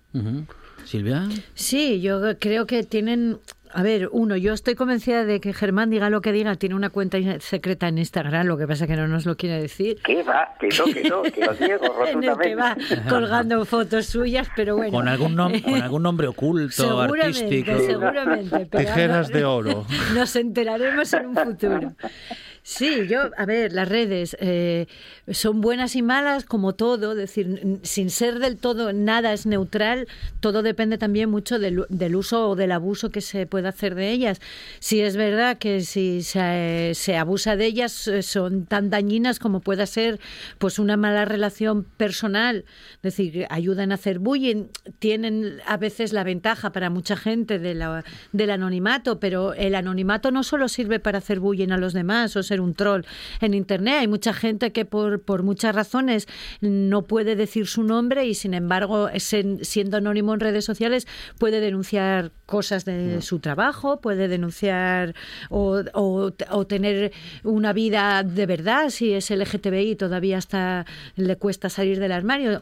[0.85, 1.27] Silvia.
[1.53, 3.39] Sí, yo creo que tienen
[3.73, 6.89] a ver, uno, yo estoy convencida de que Germán diga lo que diga, tiene una
[6.89, 9.97] cuenta secreta en Instagram, lo que pasa es que no nos lo quiere decir.
[10.03, 10.49] ¿Qué va?
[10.59, 12.11] Que no, que no, que lo ciego rotundamente.
[12.11, 12.77] en el que va
[13.09, 14.91] colgando fotos suyas, pero bueno.
[14.91, 17.79] Con algún, con algún nombre oculto, seguramente, artístico.
[17.79, 19.85] Seguramente, Tijeras de oro.
[20.13, 21.93] Nos enteraremos en un futuro.
[22.63, 24.85] Sí, yo, a ver, las redes eh,
[25.31, 30.07] son buenas y malas como todo, es decir, sin ser del todo nada es neutral,
[30.41, 34.41] todo depende también mucho del, uso o del abuso que se puede hacer de ellas.
[34.79, 39.61] Si es verdad que si se, se, abusa de ellas eh, son tan dañinas como
[39.61, 40.19] pueda ser
[40.59, 42.65] pues una mala relación personal,
[42.97, 44.65] es decir, ayudan a hacer bullying,
[44.99, 50.29] tienen a veces la ventaja para mucha gente de la, del anonimato, pero el anonimato
[50.29, 53.03] no solo sirve para hacer bullying a los demás, o ser un troll
[53.39, 53.95] en Internet.
[53.99, 56.27] Hay mucha gente que por, por muchas razones
[56.59, 62.31] no puede decir su nombre y sin embargo, siendo anónimo en redes sociales, puede denunciar
[62.51, 63.21] cosas de mm.
[63.21, 65.15] su trabajo, puede denunciar
[65.49, 67.13] o, o, tener
[67.45, 70.85] una vida de verdad si es LGTBI todavía hasta
[71.15, 72.61] le cuesta salir del armario.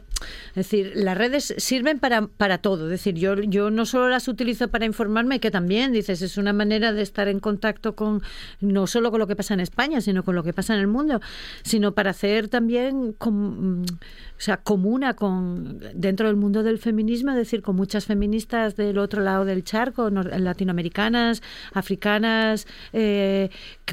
[0.50, 2.84] Es decir, las redes sirven para, para todo.
[2.84, 6.52] Es decir, yo, yo no solo las utilizo para informarme, que también, dices, es una
[6.52, 8.22] manera de estar en contacto con
[8.60, 10.86] no solo con lo que pasa en España, sino con lo que pasa en el
[10.86, 11.20] mundo,
[11.64, 17.38] sino para hacer también con, o sea, comuna con dentro del mundo del feminismo, es
[17.38, 23.48] decir, con muchas feministas del otro lado del charco, latinoamericanas, africanas, eh,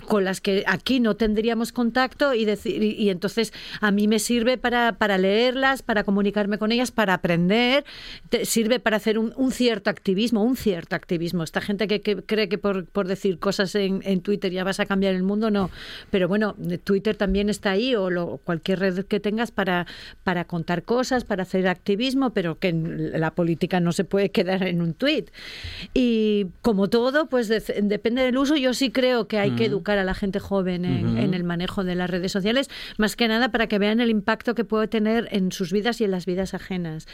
[0.06, 4.58] con las que aquí no tendríamos contacto y decir y, entonces a mí me sirve
[4.58, 7.86] para, para leerlas, para comunicarme con ellas, para aprender,
[8.44, 11.44] sirve para hacer un, cierto activismo, un cierto activismo.
[11.44, 14.86] Esta gente que, cree que por, por decir cosas en, en, Twitter ya vas a
[14.86, 15.72] cambiar el mundo, no.
[16.12, 19.88] Pero bueno, Twitter también está ahí o cualquier red que tengas para
[20.24, 24.82] para contar cosas, para hacer activismo, pero que la política no se puede quedar en
[24.82, 25.30] un tuit.
[25.94, 28.56] Y como todo, pues depende del uso.
[28.56, 31.96] Yo sí creo que hay que educar a la gente joven en, el manejo de
[31.96, 35.52] las redes sociales, más que nada para que vean el impacto que puede tener en
[35.52, 37.08] sus vidas y en las vidas ajenas.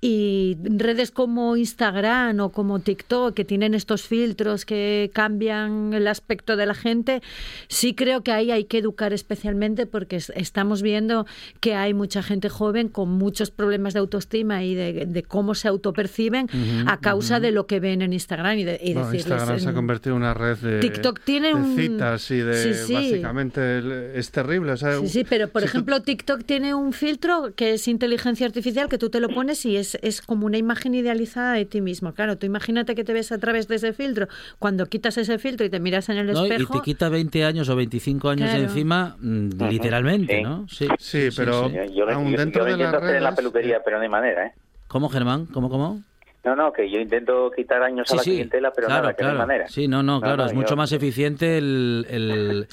[0.00, 6.56] Y redes como Instagram o como TikTok, que tienen estos filtros que cambian el aspecto
[6.56, 7.22] de la gente,
[7.68, 11.26] sí creo que ahí hay que educar especialmente porque estamos viendo
[11.60, 16.48] que hay mucha gente joven con muchos problemas de autoestima y de, cómo se autoperciben
[16.86, 20.22] a causa de lo que ven en Instagram y, de, Instagram se ha convertido en
[20.22, 24.76] una red de, TikTok tiene citas y de básicamente es terrible.
[24.76, 29.10] sí, sí, pero por ejemplo TikTok tiene un filtro que es inteligencia artificial que tú
[29.10, 32.12] te lo pones y es, es como una imagen idealizada de ti mismo.
[32.12, 34.28] Claro, tú imagínate que te ves a través de ese filtro.
[34.58, 36.76] Cuando quitas ese filtro y te miras en el espejo...
[36.76, 40.66] Y te quita 20 años o 25 años de encima, mm, literalmente, ¿no?
[40.68, 41.70] Sí, sí pero
[42.12, 44.52] aún dentro de la peluquería, pero no hay manera, ¿eh?
[44.88, 45.46] ¿Cómo, Germán?
[45.46, 46.02] ¿Cómo, cómo?
[46.48, 49.68] No, no, que yo intento quitar años a la clientela, pero nada, que no manera.
[49.68, 52.06] Sí, no, no, claro, es mucho más eficiente el,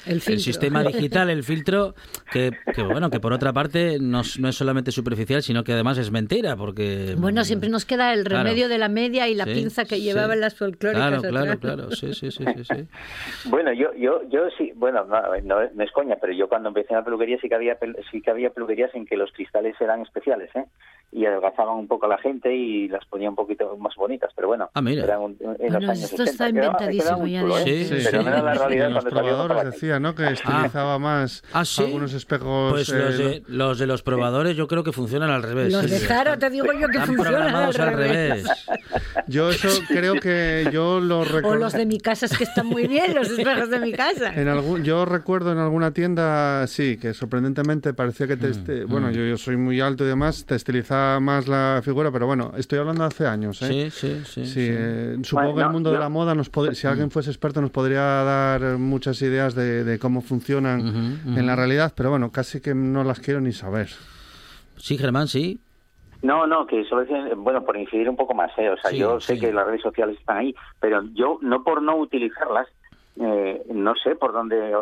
[0.06, 1.94] el, sistema digital, el filtro,
[2.32, 2.52] que,
[2.84, 6.56] bueno, que por otra parte no, no, es solamente superficial, sino que además es mentira,
[6.56, 7.16] porque...
[7.18, 10.54] Bueno, siempre nos queda el remedio de la media y la pinza que llevaban las
[10.54, 11.20] folclóricas.
[11.20, 12.88] Claro, claro, claro, sí, sí, sí, sí,
[13.50, 17.00] Bueno, yo, yo, yo sí, bueno, no, no, es coña, pero yo cuando empecé en
[17.00, 17.76] la peluquería sí que había,
[18.10, 20.64] sí que había peluquerías en que los cristales eran especiales, ¿eh?
[21.12, 24.48] y adelgazaban un poco a la gente y las ponía un poquito más bonitas, pero
[24.48, 25.04] bueno, ah, mira.
[25.04, 27.84] eran en los años esto está inventadísimo ya de ¿eh?
[27.84, 30.14] sí, sí, pero no era la realidad los probadores decía, ¿no?
[30.14, 32.72] Que estilizaba más ¿Ah, algunos espejos.
[32.72, 35.72] Pues los, de, los, de, los probadores yo creo que funcionan al revés.
[35.72, 38.44] Los de Jaro te digo yo que funcionan al revés.
[39.26, 41.50] Yo eso creo que yo lo recuerdo.
[41.50, 44.32] O los de mi casa es que están muy bien, los espejos de mi casa.
[44.34, 49.08] En algún, yo recuerdo en alguna tienda, sí, que sorprendentemente parecía que te, mm, bueno,
[49.08, 49.12] mm.
[49.12, 52.78] yo, yo soy muy alto y demás, te estilizaba más la figura, pero bueno, estoy
[52.78, 53.45] hablando hace años.
[53.50, 53.90] ¿Eh?
[53.90, 54.68] Sí, sí, sí.
[54.70, 58.02] Eh, supongo que el mundo de la moda, nos si alguien fuese experto, nos podría
[58.02, 63.20] dar muchas ideas de, cómo funcionan en la realidad, pero bueno, casi que no las
[63.20, 63.88] quiero ni saber.
[64.76, 65.60] Sí, Germán, sí.
[66.22, 66.96] No, no, que eso
[67.36, 68.70] bueno, por incidir un poco más, ¿eh?
[68.70, 71.96] o sea, yo sé que las redes sociales están ahí, pero yo no por no
[71.96, 72.66] utilizarlas,
[73.20, 74.74] eh, no sé por dónde,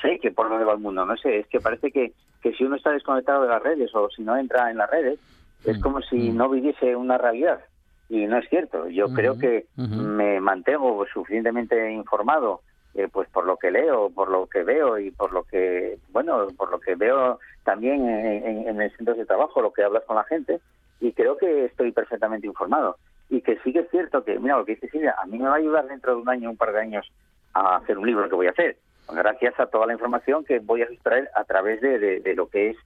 [0.00, 2.64] sé que por dónde va el mundo, no sé, es que parece que, que si
[2.64, 5.18] uno está desconectado de las redes o si no entra en las redes,
[5.64, 7.60] es como si no viviese una realidad.
[8.08, 8.88] Y no es cierto.
[8.88, 12.60] Yo creo que me mantengo suficientemente informado
[12.94, 16.46] eh, pues por lo que leo, por lo que veo y por lo que, bueno,
[16.56, 20.14] por lo que veo también en, en, el centro de trabajo, lo que hablas con
[20.14, 20.60] la gente,
[21.00, 22.96] y creo que estoy perfectamente informado.
[23.30, 25.48] Y que sí que es cierto que, mira, lo que dice Silvia, a mí me
[25.48, 27.10] va a ayudar dentro de un año, un par de años,
[27.52, 28.76] a hacer un libro que voy a hacer,
[29.12, 32.70] gracias a toda la información que voy a extraer a través de, de lo que
[32.70, 32.76] es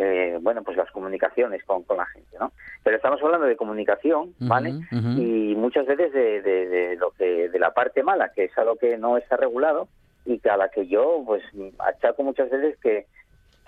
[0.00, 2.52] eh, bueno, pues las comunicaciones con, con, la gente, ¿no?
[2.84, 4.74] Pero estamos hablando de comunicación, ¿vale?
[4.92, 8.76] Y muchas veces de, de, lo que, de la parte mala, que es a lo
[8.76, 9.88] que no está regulado
[10.24, 11.42] y que a la que yo, pues,
[11.80, 13.06] achaco muchas veces que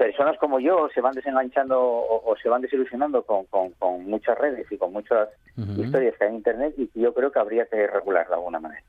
[0.01, 4.67] personas como yo se van desenganchando o, se van desilusionando con, con, con, muchas redes
[4.71, 5.29] y con muchas
[5.77, 8.83] historias que hay en Internet y yo creo que habría que regularlo de alguna manera.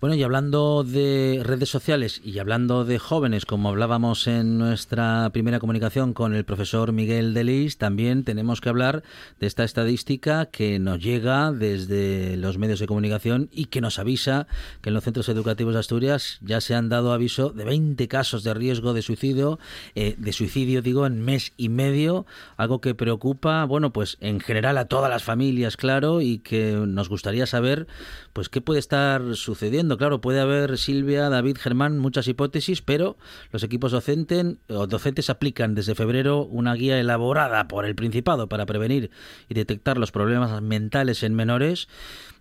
[0.00, 5.60] Bueno, y hablando de redes sociales y hablando de jóvenes, como hablábamos en nuestra primera
[5.60, 9.02] comunicación con el profesor Miguel Delis, también tenemos que hablar
[9.40, 14.46] de esta estadística que nos llega desde los medios de comunicación y que nos avisa
[14.80, 18.42] que en los centros educativos de Asturias ya se han dado aviso de 20 casos
[18.42, 19.58] de riesgo de suicidio,
[19.94, 24.78] eh, de suicidio digo, en mes y medio, algo que preocupa, bueno, pues en general
[24.78, 27.86] a todas las familias, claro, y que nos gustaría saber,
[28.32, 29.98] pues qué puede estar sucediendo.
[29.98, 33.16] Claro, puede haber, Silvia, David, Germán, muchas hipótesis, pero
[33.52, 39.10] los equipos docentes, docentes aplican desde febrero una guía elaborada por el Principado para prevenir
[39.48, 41.88] y detectar los problemas mentales en menores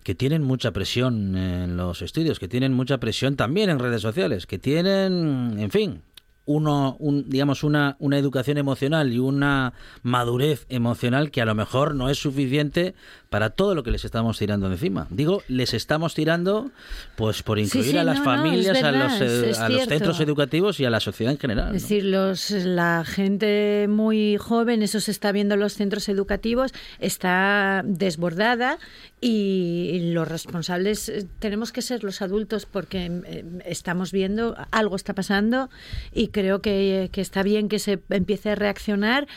[0.03, 4.47] que tienen mucha presión en los estudios, que tienen mucha presión también en redes sociales,
[4.47, 6.01] que tienen, en fin,
[6.45, 11.93] uno, un, digamos, una, una educación emocional y una madurez emocional que a lo mejor
[11.93, 12.95] no es suficiente
[13.29, 15.05] para todo lo que les estamos tirando encima.
[15.11, 16.71] Digo, les estamos tirando
[17.15, 20.89] pues por incluir a las familias, a, los, eh, a los centros educativos y a
[20.89, 21.75] la sociedad en general.
[21.75, 26.73] Es decir, los, la gente muy joven, eso se está viendo en los centros educativos,
[26.99, 28.79] está desbordada
[29.21, 35.13] y los responsables eh, tenemos que ser los adultos porque eh, estamos viendo, algo está
[35.13, 35.69] pasando
[36.13, 39.27] y creo que, que está bien que se empiece a reaccionar.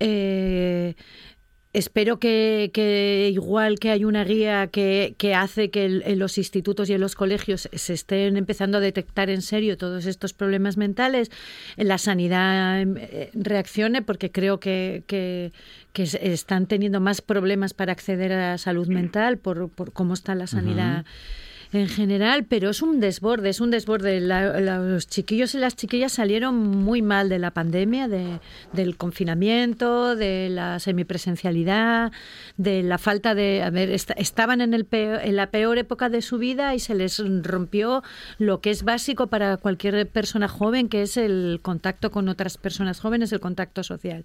[0.00, 0.94] Eh,
[1.72, 7.00] Espero que, igual que hay una guía que, hace que en los institutos y en
[7.00, 11.30] los colegios se estén empezando a detectar en serio todos estos problemas mentales,
[11.76, 15.52] la sanidad em, eh, reaccione porque creo que, que,
[15.94, 21.04] están teniendo más problemas para acceder a salud mental por, por cómo está la sanidad
[21.72, 24.20] en general, pero es un desborde, es un desborde.
[24.20, 28.40] los chiquillos y las chiquillas salieron muy mal de la pandemia, de,
[28.72, 32.10] del confinamiento, de la semipresencialidad,
[32.56, 33.62] de la falta de...
[33.62, 37.22] A ver, estaban en, el en la peor época de su vida y se les
[37.42, 38.02] rompió
[38.38, 42.98] lo que es básico para cualquier persona joven, que es el contacto con otras personas
[42.98, 44.24] jóvenes, el contacto social.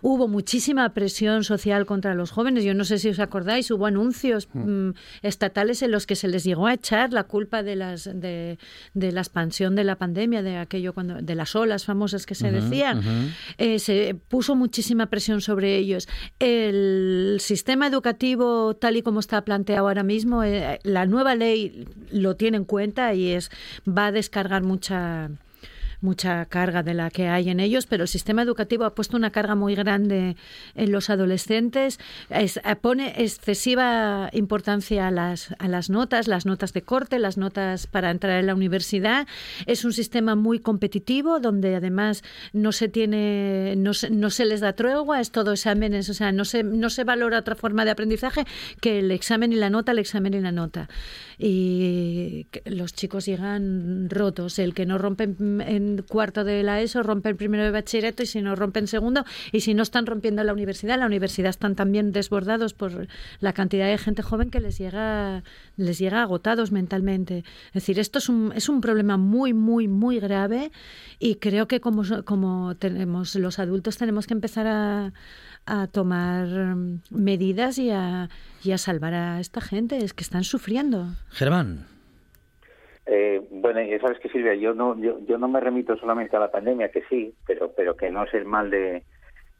[0.00, 2.64] Hubo muchísima presión social contra los jóvenes.
[2.64, 4.88] Yo no sé si os acordáis, hubo anuncios mm.
[4.88, 8.58] Mm, estatales en los que se les llegó a echar la culpa de las de,
[8.94, 13.02] la expansión de la pandemia, de aquello cuando de las olas famosas que se decían,
[13.58, 16.08] eh, se puso muchísima presión sobre ellos.
[16.38, 22.36] El sistema educativo tal y como está planteado ahora mismo, eh, la nueva ley lo
[22.36, 23.50] tiene en cuenta y es
[23.86, 25.30] va a descargar mucha
[26.00, 29.30] mucha carga de la que hay en ellos, pero el sistema educativo ha puesto una
[29.30, 30.36] carga muy grande
[30.74, 31.98] en los adolescentes,
[32.30, 37.36] es, eh, pone excesiva importancia a las, a las notas, las notas de corte, las
[37.36, 39.26] notas para entrar en la universidad.
[39.66, 42.22] Es un sistema muy competitivo donde además
[42.52, 46.32] no se tiene, no se, no se les da tregua, es todo exámenes, o sea,
[46.32, 48.44] no se, no se valora otra forma de aprendizaje
[48.80, 50.88] que el examen y la nota, el examen y la nota.
[51.38, 57.36] Y los chicos llegan rotos, el que no rompen en cuarto de la ESO, rompen
[57.36, 60.98] primero de bachillerato y si no rompen segundo y si no están rompiendo la universidad,
[60.98, 63.08] la universidad están también desbordados por
[63.40, 65.42] la cantidad de gente joven que les llega
[65.76, 67.44] les llega agotados mentalmente.
[67.68, 70.70] Es decir, esto es un, es un problema muy muy muy grave
[71.18, 75.12] y creo que como como tenemos los adultos tenemos que empezar a,
[75.66, 76.48] a tomar
[77.10, 78.28] medidas y a,
[78.64, 81.14] y a salvar a esta gente, es que están sufriendo.
[81.30, 81.97] Germán.
[83.10, 86.40] Eh, bueno, y sabes que Silvia, yo no, yo, yo no me remito solamente a
[86.40, 89.02] la pandemia, que sí, pero, pero que no es el mal de,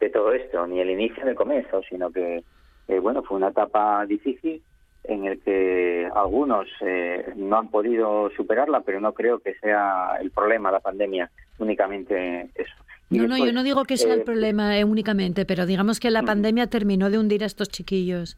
[0.01, 2.44] de todo esto, ni el inicio del comienzo, sino que,
[2.88, 4.62] eh, bueno, fue una etapa difícil
[5.05, 10.30] en el que algunos eh, no han podido superarla, pero no creo que sea el
[10.30, 12.74] problema la pandemia, únicamente eso.
[13.09, 16.66] no, no, yo no digo que sea el problema únicamente, pero digamos que la pandemia
[16.66, 18.36] terminó de hundir a estos chiquillos.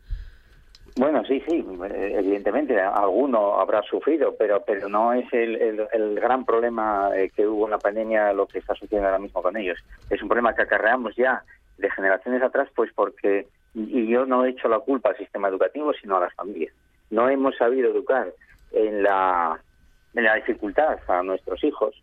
[0.97, 1.65] Bueno, sí, sí,
[1.95, 7.67] evidentemente alguno habrá sufrido, pero pero no es el, el, gran problema eh, que hubo
[7.67, 9.79] en la pandemia lo que está sucediendo ahora mismo con ellos.
[10.11, 11.43] Es un problema que acarreamos ya
[11.79, 15.93] de generaciones atrás, pues porque, y yo no he hecho la culpa al sistema educativo,
[15.95, 16.75] sino a las familias.
[17.11, 18.33] No hemos sabido educar
[18.73, 19.61] en la,
[20.15, 21.95] en la dificultad a nuestros hijos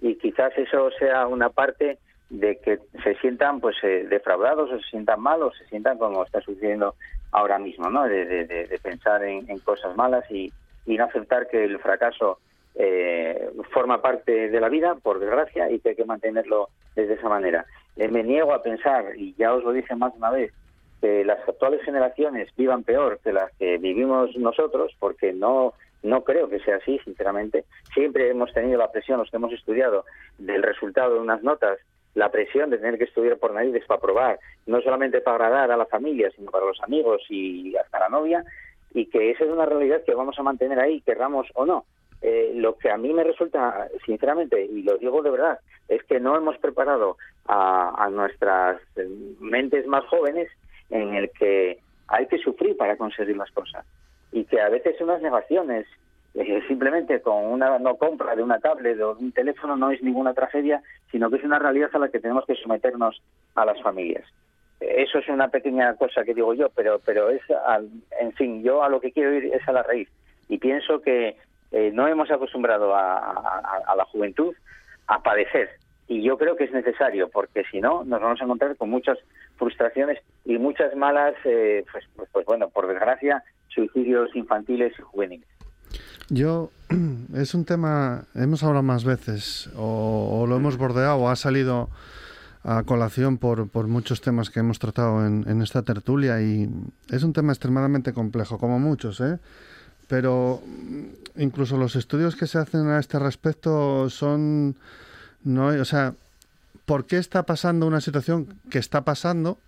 [0.00, 4.88] y quizás eso sea una parte de que se sientan pues eh, defraudados o se
[4.88, 6.94] sientan malos, se sientan como está sucediendo
[7.32, 8.04] ahora mismo, ¿no?
[8.04, 10.52] De, pensar en, cosas malas y,
[10.86, 12.38] no aceptar que el fracaso
[12.74, 17.28] eh, forma parte de la vida, por desgracia, y que hay que mantenerlo desde esa
[17.28, 17.66] manera.
[17.96, 20.52] Eh, me niego a pensar, y ya os lo dije más de una vez,
[21.00, 26.48] que las actuales generaciones vivan peor que las que vivimos nosotros, porque no no creo
[26.48, 27.64] que sea así, sinceramente.
[27.92, 30.04] Siempre hemos tenido la presión, los que hemos estudiado,
[30.38, 31.78] del resultado de unas notas
[32.16, 35.76] la presión de tener que estudiar por narices para probar, no solamente para agradar a
[35.76, 38.42] la familia, sino para los amigos y hasta la novia,
[38.94, 41.84] y que esa es una realidad que vamos a mantener ahí, querramos o no.
[42.22, 46.18] Eh, lo que a mí me resulta, sinceramente, y lo digo de verdad, es que
[46.18, 48.80] no hemos preparado a, nuestras
[49.38, 50.48] mentes más jóvenes
[50.88, 53.84] en el que hay que sufrir para conseguir las cosas
[54.32, 55.86] y que a veces unas negaciones
[56.68, 60.34] simplemente con una no compra de una tablet o de un teléfono no es ninguna
[60.34, 63.22] tragedia, sino que es una realidad a la que tenemos que someternos
[63.54, 64.24] a las familias.
[64.80, 67.40] Eso es una pequeña cosa que digo yo, pero pero es,
[68.20, 70.08] en fin, yo a lo que quiero ir es a la raíz.
[70.48, 71.36] Y pienso que
[71.72, 74.54] eh, no hemos acostumbrado a, la juventud
[75.06, 75.70] a padecer.
[76.08, 79.18] Y yo creo que es necesario, porque si no, nos vamos a encontrar con muchas
[79.56, 85.55] frustraciones y muchas malas, eh, pues, pues, pues bueno, por desgracia, suicidios infantiles y juveniles.
[86.28, 86.70] Yo,
[87.34, 91.88] es un tema, hemos hablado más veces, o, lo hemos bordeado, o ha salido
[92.64, 96.68] a colación por, por muchos temas que hemos tratado en, esta tertulia, y
[97.10, 99.38] es un tema extremadamente complejo, como muchos, ¿eh?
[100.08, 100.62] Pero
[101.36, 104.76] incluso los estudios que se hacen a este respecto son,
[105.42, 106.14] no, o sea,
[106.86, 109.58] ¿por qué está pasando una situación que está pasando?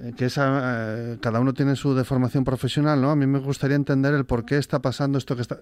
[0.00, 3.10] Eh, que esa, eh, cada uno tiene su deformación profesional, ¿no?
[3.10, 5.58] A mí me gustaría entender el por qué está pasando esto que está...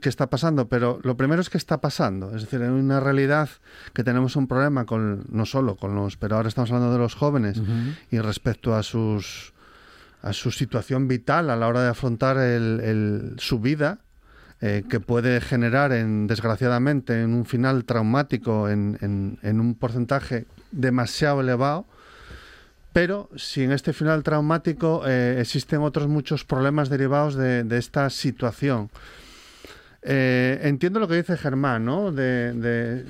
[0.00, 2.34] que está pasando, pero lo primero es que está pasando.
[2.34, 3.48] Es decir, hay una realidad
[3.94, 7.14] que tenemos un problema con, no solo con los, pero ahora estamos hablando de los
[7.14, 7.62] jóvenes
[8.10, 9.54] y respecto a sus
[10.22, 14.00] a su situación vital a la hora de afrontar el, su vida,
[14.60, 18.98] eh, que puede generar, en, desgraciadamente, en un final traumático en,
[19.42, 21.86] en, un porcentaje demasiado elevado.
[22.98, 28.10] Pero si en este final traumático eh, existen otros muchos problemas derivados de, de esta
[28.10, 28.90] situación.
[30.02, 32.10] Eh, entiendo lo que dice Germán, ¿no?
[32.10, 33.04] De,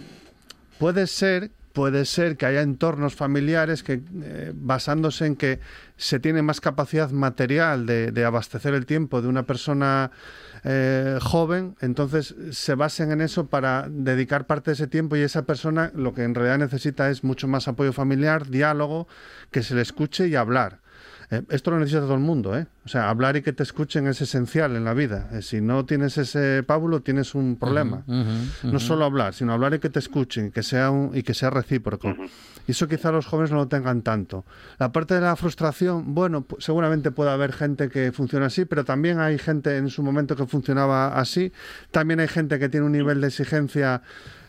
[0.78, 5.61] puede ser puede ser que haya entornos familiares que, eh, basándose en que
[5.97, 10.11] se tiene más capacidad material de, abastecer el tiempo de una persona
[10.65, 15.43] eh, joven, entonces se basen en eso para dedicar parte de ese tiempo y esa
[15.43, 19.09] persona lo que en realidad necesita es mucho más apoyo familiar, diálogo,
[19.51, 20.81] que se le escuche y hablar.
[21.31, 22.66] Eh, esto lo necesita todo el mundo, ¿eh?
[22.87, 25.29] O sea, hablar y que te escuchen es esencial en la vida.
[25.33, 28.03] Eh, si no tienes ese pábulo, tienes un problema.
[28.62, 31.51] No solo hablar, sino hablar y que te escuchen que sea un, y que sea
[31.51, 32.14] recíproco.
[32.66, 34.47] Y eso quizá los jóvenes no lo tengan tanto.
[34.79, 39.20] La parte de la frustración, bueno, seguramente puede haber gente que funciona así, pero también
[39.20, 41.53] hay gente en su momento que funcionaba así.
[41.91, 44.03] También hay gente que tiene un nivel de exigencia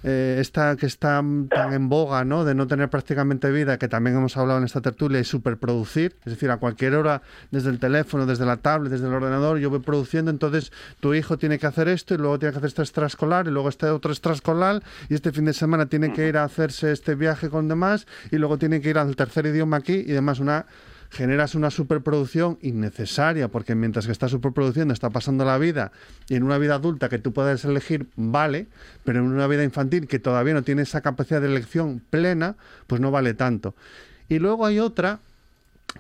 [0.04, 2.46] eh, esta que está tan en boga, ¿no?
[2.46, 6.34] De no tener prácticamente vida, que también hemos hablado en esta tertulia, y superproducir, es
[6.34, 7.22] decir, a cualquier hora,
[7.52, 11.38] desde el teléfono, desde la tablet, desde el ordenador, yo voy produciendo, entonces tu hijo
[11.38, 14.12] tiene que hacer esto y luego tiene que hacer este extraescolar y luego este otro
[14.12, 18.08] extraescolar y este fin de semana tiene que ir a hacerse este viaje con demás
[18.32, 20.66] y luego tiene que ir al tercer idioma aquí y demás, una
[21.10, 25.92] generas una superproducción innecesaria, porque mientras que está superproduciendo está pasando la vida
[26.28, 28.68] y en una vida adulta que tú puedes elegir, vale,
[29.04, 32.56] pero en una vida infantil que todavía no tiene esa capacidad de elección plena,
[32.88, 33.76] pues no vale tanto.
[34.28, 35.20] Y luego hay otra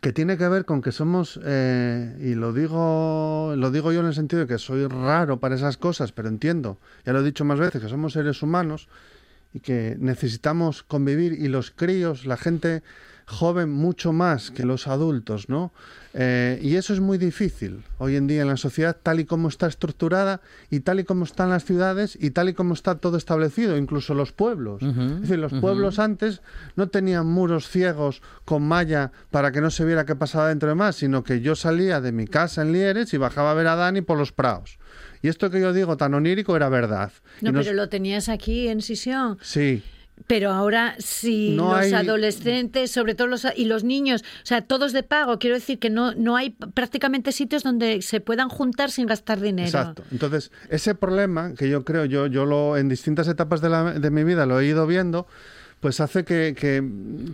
[0.01, 4.05] que tiene que ver con que somos, eh, y lo digo, lo digo yo en
[4.05, 7.43] el sentido de que soy raro para esas cosas, pero entiendo, ya lo he dicho
[7.43, 8.87] más veces, que somos seres humanos
[9.53, 12.83] y que necesitamos convivir y los críos, la gente
[13.29, 15.71] joven mucho más que los adultos, ¿no?
[16.15, 19.47] Eh, y eso es muy difícil hoy en día en la sociedad, tal y como
[19.47, 23.17] está estructurada y tal y como están las ciudades y tal y como está todo
[23.17, 24.81] establecido, incluso los pueblos.
[24.81, 26.41] es decir, los pueblos antes
[26.75, 30.75] no tenían muros ciegos con malla para que no se viera qué pasaba dentro de
[30.75, 33.75] más, sino que yo salía de mi casa en Lieres y bajaba a ver a
[33.75, 34.79] Dani por los prados.
[35.21, 37.11] Y esto que yo digo tan onírico era verdad.
[37.41, 39.37] No, pero lo tenías aquí en Sisión.
[39.41, 39.83] Sí.
[40.27, 45.03] Pero ahora sí, los adolescentes, sobre todo los y los niños, o sea, todos de
[45.03, 45.39] pago.
[45.39, 49.67] Quiero decir que no, no hay prácticamente sitios donde se puedan juntar sin gastar dinero.
[49.67, 50.03] Exacto.
[50.11, 54.11] Entonces, ese problema que yo creo, yo, yo lo en distintas etapas de, la, de
[54.11, 55.27] mi vida lo he ido viendo,
[55.79, 56.53] pues hace que,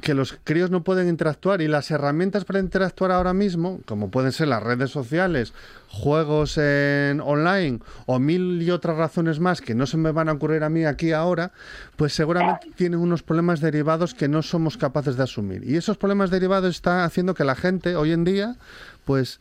[0.01, 4.31] que, los críos no pueden interactuar y las herramientas para interactuar ahora mismo, como pueden
[4.31, 5.53] ser las redes sociales,
[5.89, 10.33] juegos en online o mil y otras razones más que no se me van a
[10.33, 11.53] ocurrir a mí aquí ahora,
[11.95, 15.63] pues seguramente tienen unos problemas derivados que no somos capaces de asumir.
[15.63, 18.57] Y esos problemas derivados están haciendo que la gente hoy en día,
[19.05, 19.39] pues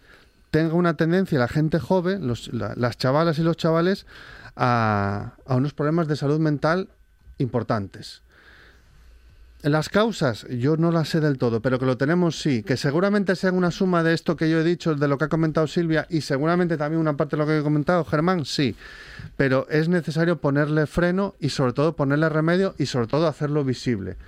[0.50, 4.06] tenga una tendencia, la gente joven, las chavalas y los chavales,
[4.56, 6.88] a unos problemas de salud mental
[7.38, 8.23] importantes.
[9.64, 13.34] Las causas, yo no las sé del todo, pero que lo tenemos sí, que seguramente
[13.34, 16.06] sean una suma de esto que yo he dicho, de lo que ha comentado Silvia
[16.10, 18.76] y seguramente también una parte de lo que he comentado Germán, sí,
[19.38, 24.18] pero es necesario ponerle freno y sobre todo ponerle remedio y sobre todo hacerlo visible.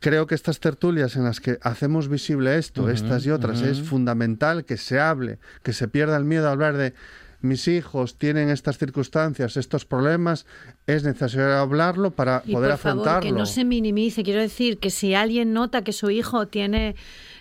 [0.00, 4.64] Creo que estas tertulias en las que hacemos visible esto, estas y otras, es fundamental
[4.64, 6.92] que se hable, que se pierda el miedo a hablar de
[7.40, 10.46] mis hijos tienen estas circunstancias, estos problemas,
[10.86, 13.20] es necesario hablarlo para poder por afrontarlo.
[13.20, 14.22] que no se minimice.
[14.22, 16.96] Quiero decir que si alguien nota que su hijo tiene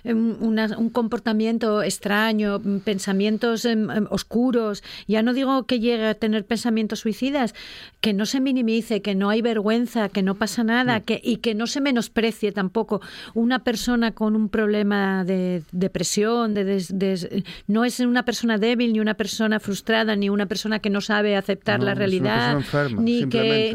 [0.06, 6.14] em, un comportamiento extraño, mm, pensamientos em, em, oscuros, ya no digo que llegue a
[6.14, 7.54] tener pensamientos suicidas,
[8.02, 11.56] que no se minimice, que no hay vergüenza, que no pasa nada, que, y que
[11.56, 13.02] no se menosprecie tampoco.
[13.34, 19.16] Una persona con un problema de depresión, de, no es una persona débil, ni una
[19.16, 22.60] persona frustrada, ni una persona que no sabe aceptar la realidad,
[22.98, 23.26] ni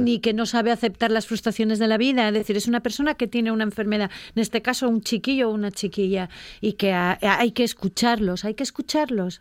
[0.01, 2.29] ni que no sabe aceptar las frustraciones de la vida.
[2.29, 5.55] Es decir, es una persona que tiene una enfermedad, en este caso un chiquillo o
[5.55, 6.20] una chiquilla,
[6.61, 9.41] y que hay que escucharlos, hay que escucharlos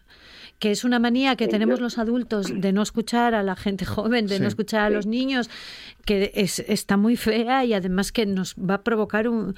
[0.60, 4.28] que es una manía que tenemos los adultos de no escuchar a la gente joven,
[4.28, 5.50] de no escuchar a los niños,
[6.06, 9.56] que es, está muy fea y además que nos va a provocar un,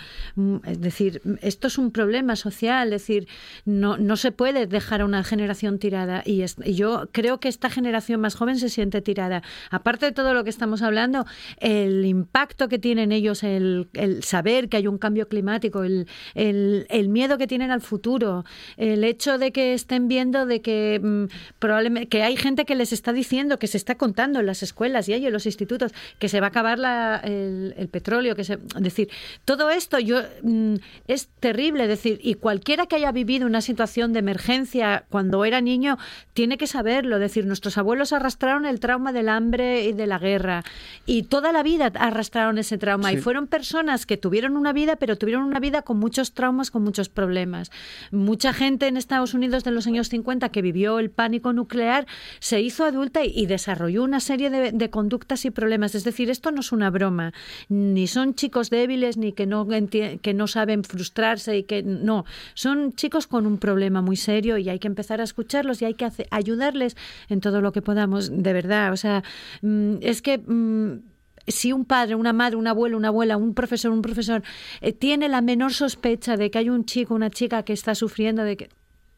[0.65, 3.27] es decir, esto es un problema social, es decir,
[3.65, 6.41] no, no se puede dejar a una generación tirada y,
[6.73, 9.43] yo creo que esta generación más joven se siente tirada.
[9.69, 11.25] Aparte de todo lo que estamos hablando,
[11.57, 16.85] el impacto que tienen ellos, el, el saber que hay un cambio climático, el, el,
[16.89, 18.43] el miedo que tienen al futuro,
[18.77, 21.27] el hecho de que estén viendo de que que mm,
[21.59, 25.07] probablemente que hay gente que les está diciendo, que se está contando en las escuelas
[25.07, 28.53] y hay en los institutos, que se va a acabar la, el, petróleo, que se,
[28.53, 29.09] es decir,
[29.45, 30.75] todo esto yo mm,
[31.07, 35.97] es terrible, decir, y cualquiera que haya vivido una situación de emergencia cuando era niño
[36.33, 40.63] tiene que saberlo, decir, nuestros abuelos arrastraron el trauma del hambre y de la guerra
[41.05, 45.17] y toda la vida arrastraron ese trauma y fueron personas que tuvieron una vida, pero
[45.17, 47.71] tuvieron una vida con muchos traumas, con muchos problemas.
[48.11, 52.05] Mucha gente en Estados Unidos de los años 50 que vivió el pánico nuclear
[52.39, 55.95] se hizo adulta y, desarrolló una serie de, conductas y problemas.
[55.95, 57.33] Es decir, esto no es una broma.
[57.69, 62.25] Ni son chicos débiles, ni que no, que no saben frustrarse y que no.
[62.53, 65.93] Son chicos con un problema muy serio y hay que empezar a escucharlos y hay
[65.93, 66.95] que ayudarles
[67.29, 68.29] en todo lo que podamos.
[68.31, 69.23] De verdad, o sea,
[69.61, 70.37] mm, es que...
[70.37, 71.11] Mm,
[71.47, 74.43] si un padre, una madre, un abuelo, una abuela, un profesor, un profesor
[74.81, 78.43] eh, tiene la menor sospecha de que hay un chico, una chica que está sufriendo,
[78.43, 78.69] de que,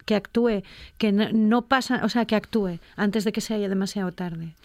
[0.06, 0.64] que actúe,
[0.97, 4.56] que no, pasa, o sea, que actúe antes de que sea demasiado tarde.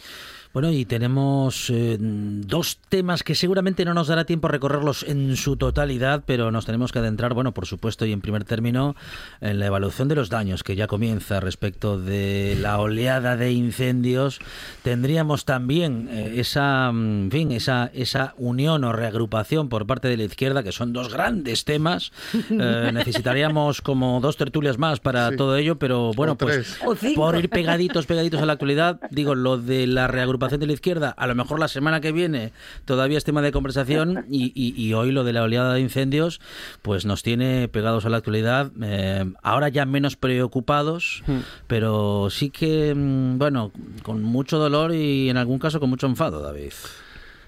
[0.59, 5.37] Bueno, y tenemos eh, dos temas que seguramente no nos dará tiempo a recorrerlos en
[5.37, 8.97] su totalidad, pero nos tenemos que adentrar, bueno, por supuesto, y en primer término,
[9.41, 14.41] en la evaluación de los daños que ya comienza respecto de la oleada de incendios.
[14.83, 20.17] Tendríamos también eh, esa, mm, en fin, esa, esa unión o reagrupación por parte de
[20.17, 22.11] la izquierda, que son dos grandes temas.
[22.61, 26.79] Eh, necesitaríamos como dos tertulias más para todo ello, pero bueno, pues
[27.15, 31.11] por ir pegaditos, pegaditos a la actualidad, digo, lo de la reagrupación de la izquierda,
[31.11, 32.53] a lo mejor la semana que viene
[32.85, 36.41] todavía es tema de conversación y, hoy lo de la oleada de incendios
[36.83, 41.39] pues nos tiene pegados a la actualidad, eh, ahora ya menos preocupados, hmm.
[41.67, 43.73] pero sí que, mm, bueno,
[44.03, 46.73] con mucho dolor y en algún caso con mucho enfado, David.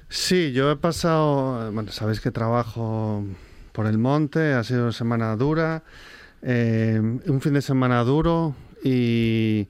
[0.09, 3.25] Sí, yo he pasado, bueno, sabéis que trabajo
[3.73, 5.85] por el monte, ha sido una semana dura,
[6.43, 9.69] eh, un fin de semana duro y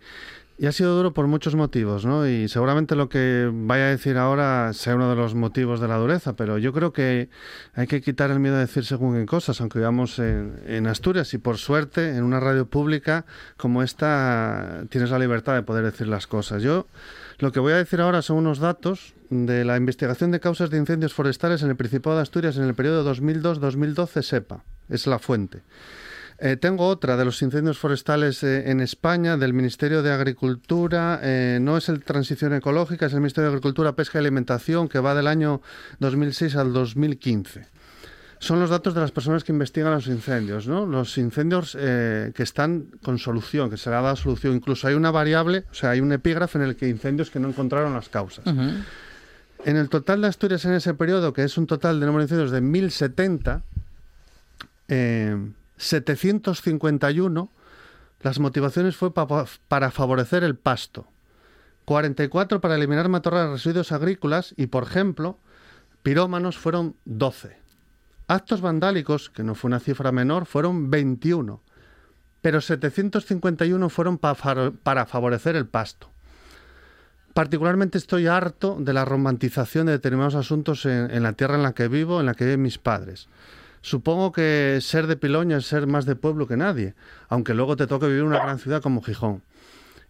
[0.60, 2.28] y ha sido duro por muchos motivos, ¿no?
[2.28, 5.96] Y seguramente lo que vaya a decir ahora sea uno de los motivos de la
[5.96, 7.30] dureza, pero yo creo que
[7.72, 11.38] hay que quitar el miedo a decir según en cosas, aunque vivamos en, Asturias y
[11.38, 13.24] por suerte en una radio pública
[13.56, 16.62] como esta tienes la libertad de poder decir las cosas.
[16.62, 16.86] Yo
[17.38, 20.76] lo que voy a decir ahora son unos datos de la investigación de causas de
[20.76, 25.62] incendios forestales en el Principado de Asturias en el periodo 2002-2012, SEPA, es la fuente.
[26.42, 31.20] Eh, tengo otra de los incendios forestales eh, en España, del Ministerio de Agricultura.
[31.22, 35.00] Eh, no es el Transición Ecológica, es el Ministerio de Agricultura, Pesca y Alimentación, que
[35.00, 35.60] va del año
[35.98, 37.66] 2006 al 2015.
[38.38, 40.86] Son los datos de las personas que investigan los incendios, ¿no?
[40.86, 44.56] Los incendios que están con solución, que se le ha dado solución.
[44.56, 47.50] Incluso hay una variable, o sea, hay un epígrafe en el que incendios que no
[47.50, 48.46] encontraron las causas.
[48.46, 52.24] En el total de Asturias en ese periodo, que es un total de número de
[52.24, 53.62] incendios de 1070,
[55.80, 57.50] 751,
[58.20, 61.06] las motivaciones fue para favorecer el pasto,
[61.86, 65.38] 44 para eliminar matorrales de residuos agrícolas y, por ejemplo,
[66.02, 67.56] pirómanos fueron 12.
[68.28, 71.60] Actos vandálicos, que no fue una cifra menor, fueron 21,
[72.42, 76.10] pero 751 fueron para favorecer el pasto.
[77.32, 81.88] Particularmente estoy harto de la romantización de determinados asuntos en la tierra en la que
[81.88, 83.28] vivo, en la que viven mis padres.
[83.82, 86.94] Supongo que ser de Piloña es ser más de pueblo que nadie,
[87.28, 89.42] aunque luego te toque vivir en una gran ciudad como Gijón.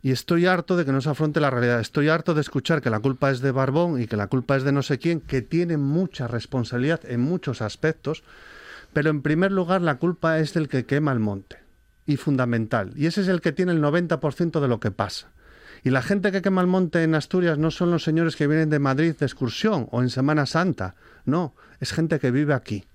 [0.03, 1.79] Y estoy harto de que no se afronte la realidad.
[1.79, 4.64] Estoy harto de escuchar que la culpa es de Barbón y que la culpa es
[4.64, 8.25] de no sé quién, que tiene mucha responsabilidad en muchos aspectos,
[8.93, 11.59] pero en primer lugar la culpa es del que quema el monte.
[12.07, 12.93] Y fundamental.
[12.97, 15.29] Y ese es el que tiene el 90% de lo que pasa.
[15.85, 18.71] Y la gente que quema el monte en Asturias no son los señores que vienen
[18.71, 20.95] de Madrid de excursión o en Semana Santa.
[21.25, 22.87] No, es gente que vive aquí.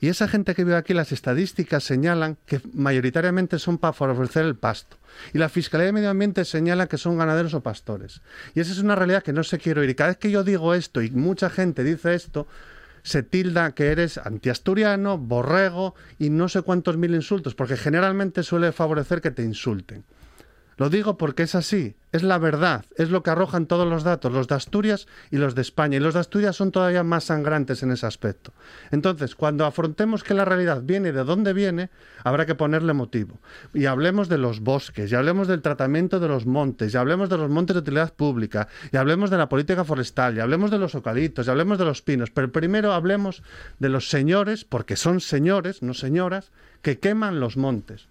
[0.00, 4.56] Y esa gente que vive aquí, las estadísticas señalan que mayoritariamente son para favorecer el
[4.56, 4.96] pasto.
[5.32, 8.22] Y la Fiscalía de Medio Ambiente señala que son ganaderos o pastores.
[8.54, 9.90] Y esa es una realidad que no se quiere oír.
[9.90, 12.46] Y cada vez que yo digo esto y mucha gente dice esto,
[13.02, 18.72] se tilda que eres antiasturiano, borrego y no sé cuántos mil insultos, porque generalmente suele
[18.72, 20.04] favorecer que te insulten.
[20.80, 24.32] Lo digo porque es así, es la verdad, es lo que arrojan todos los datos,
[24.32, 25.98] los de Asturias y los de España.
[25.98, 28.54] Y los de Asturias son todavía más sangrantes en ese aspecto.
[28.90, 31.90] Entonces, cuando afrontemos que la realidad viene de dónde viene,
[32.24, 33.40] habrá que ponerle motivo.
[33.74, 37.36] Y hablemos de los bosques, y hablemos del tratamiento de los montes, y hablemos de
[37.36, 40.94] los montes de utilidad pública, y hablemos de la política forestal, y hablemos de los
[40.94, 42.30] eucaliptos, y hablemos de los pinos.
[42.30, 43.42] Pero primero hablemos
[43.80, 48.08] de los señores, porque son señores, no señoras, que queman los montes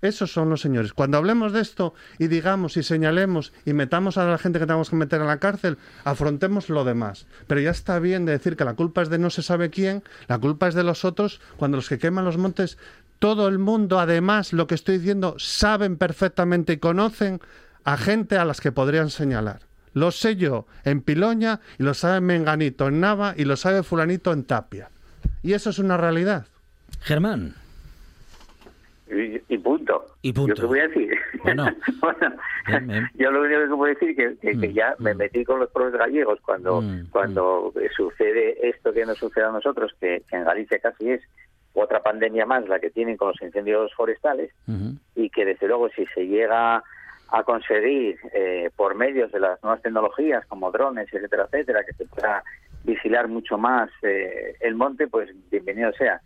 [0.00, 0.92] esos son los señores.
[0.92, 4.90] Cuando hablemos de esto y digamos y señalemos y metamos a la gente que tenemos
[4.90, 7.26] que meter a la cárcel, afrontemos lo demás.
[7.46, 10.02] Pero ya está bien de decir que la culpa es de no se sabe quién,
[10.28, 12.78] la culpa es de los otros, cuando los que queman los montes
[13.18, 17.40] todo el mundo, además, lo que estoy diciendo, saben perfectamente y conocen
[17.84, 19.62] a gente a las que podrían señalar.
[19.94, 24.32] Lo sé yo en Piloña y lo sabe Menganito en Nava y lo sabe Fulanito
[24.32, 24.90] en Tapia.
[25.42, 26.46] Y eso es una realidad.
[27.00, 27.54] Germán.
[29.10, 30.04] Y, y punto.
[30.22, 30.54] Y punto.
[30.54, 31.18] ¿Yo qué voy a decir?
[31.42, 31.66] Bueno,
[32.00, 32.34] Bueno,
[32.66, 33.08] bien, bien.
[33.14, 35.16] yo lo único que puedo decir es que, que- que Mm, ya me mm.
[35.18, 39.92] metí con los pueblos gallegos cuando Mm, cuando sucede esto que nos sucede a nosotros,
[40.00, 41.22] que, que en Galicia casi es
[41.74, 44.50] otra pandemia más la que tienen con los incendios forestales
[45.14, 46.82] y que desde luego si se llega
[47.30, 52.06] a conseguir eh, por medios de las nuevas tecnologías como drones, etcétera, etcétera, que se
[52.06, 52.42] pueda
[52.84, 56.20] vigilar mucho más eh, el monte, pues bienvenido sea.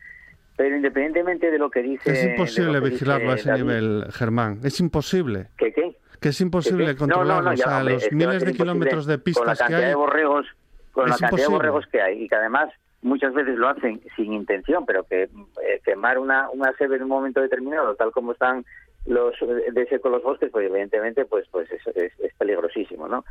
[0.57, 2.13] Pero independientemente de lo que dice...
[2.13, 4.61] Es imposible vigilarlo a ese David, nivel, Germán.
[4.65, 5.49] Es imposible.
[5.57, 5.97] ¿Que qué?
[6.21, 6.99] Que es imposible ¿Que qué?
[6.99, 7.35] controlarlo.
[7.35, 9.19] No, no, no, ya, o sea, hombre, los es a miles de kilómetros de Con
[9.21, 9.89] la pistas que cantidad hay.
[9.89, 10.47] de borregos,
[10.93, 14.33] con la cantidad de borregos que hay y que además muchas veces lo hacen sin
[14.33, 18.65] intención, pero que eh, quemar una, una sebe en un momento determinado, tal como están
[19.05, 19.35] los
[19.73, 23.25] de seco los bosques, pues evidentemente pues pues es, es, es peligrosísimo, ¿no?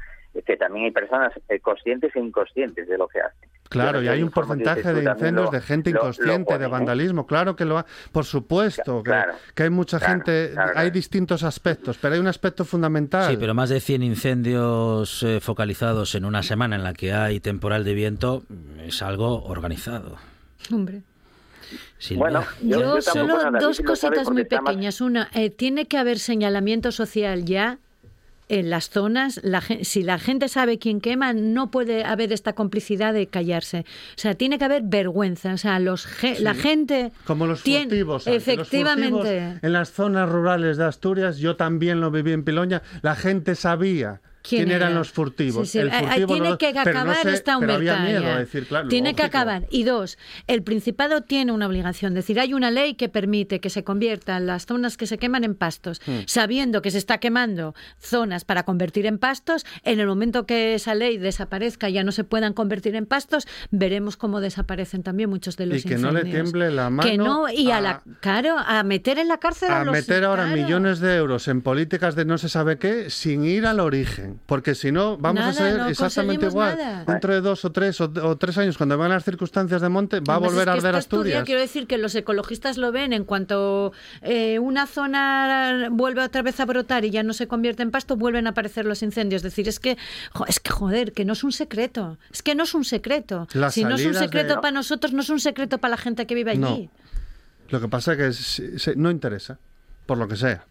[0.45, 3.49] Que también hay personas eh, conscientes e inconscientes de lo que hacen.
[3.69, 6.67] Claro, y hay un porcentaje de incendios lo- de gente lo- lo inconsciente, de ¿eh?
[6.67, 7.25] vandalismo.
[7.25, 7.85] Claro que lo ha.
[8.11, 10.49] Por supuesto, que, Claro, que hay mucha claro, gente.
[10.51, 10.91] claro, Hay claro.
[10.91, 13.31] distintos aspectos, pero hay un aspecto fundamental.
[13.31, 17.39] Sí, pero más de 100 incendios eh, focalizados en una semana en la que hay
[17.39, 18.43] temporal de viento
[18.85, 20.17] es algo organizado.
[20.73, 21.03] Hombre.
[22.01, 22.19] Silvia.
[22.19, 25.01] Bueno, Yo, solo dos cositas muy más- pequeñas.
[25.01, 27.77] Una, eh, tiene que haber señalamiento social ya
[28.49, 29.39] en las zonas.
[29.43, 33.85] La, si la gente sabe quién quema, no puede haber esta complicidad de callarse.
[34.17, 35.53] O sea, tiene que haber vergüenza.
[35.53, 37.11] O sea, los ge- la gente...
[37.25, 38.25] Como los tiene- furtivos.
[38.25, 39.11] Los Efectivamente.
[39.11, 43.55] furtivos en las zonas rurales de Asturias, yo también lo viví en Piloña, la gente
[43.55, 44.99] sabía ¿Quién quién, eran era?
[44.99, 45.69] los furtivos.
[45.69, 45.79] Sí, sí.
[45.79, 48.35] El furtivo tiene no- que pero no acabar sé, esta pero había humertad miedo ya.
[48.35, 49.67] a decir, claro, tiene que acabar.
[49.69, 50.17] Y dos,
[50.47, 52.13] el Principado tiene una obligación.
[52.13, 55.43] Es decir, hay una ley que permite que se conviertan las zonas que se queman
[55.43, 56.01] en pastos.
[56.05, 56.19] Hmm.
[56.25, 60.95] Sabiendo que se está quemando zonas para convertir en pastos, en el momento que esa
[60.95, 65.57] ley desaparezca y ya no se puedan convertir en pastos, veremos cómo desaparecen también muchos
[65.57, 68.03] de los Y que no le tiemble la Que mano no, y a, a- la,
[68.21, 70.61] claro, a meter en la cárcel a, a los- meter ahora claro.
[70.61, 74.30] millones de euros en políticas de no se sabe qué sin ir al origen.
[74.45, 76.77] Porque si no, vamos Nada, a ser no exactamente igual.
[76.77, 77.05] nada.
[77.05, 80.19] Dentro de dos o tres o, o tres años, cuando vengan las circunstancias de monte,
[80.19, 81.43] va a volver a es que arder estudia, Asturias.
[81.45, 86.59] quiero decir que los ecologistas lo ven en cuanto eh, una zona vuelve otra vez
[86.59, 89.39] a brotar y ya no se convierte en pasto, vuelven a aparecer los incendios.
[89.39, 89.97] Es decir, es que,
[90.33, 92.17] jo, es que joder, que no es un secreto.
[92.31, 93.47] Es que no es un secreto.
[93.53, 95.97] Las si no es un secreto de- para nosotros, no es un secreto para la
[95.97, 96.59] gente que vive allí.
[96.59, 96.89] No.
[97.69, 99.57] Lo que pasa es que no interesa,
[100.05, 100.65] por lo que sea.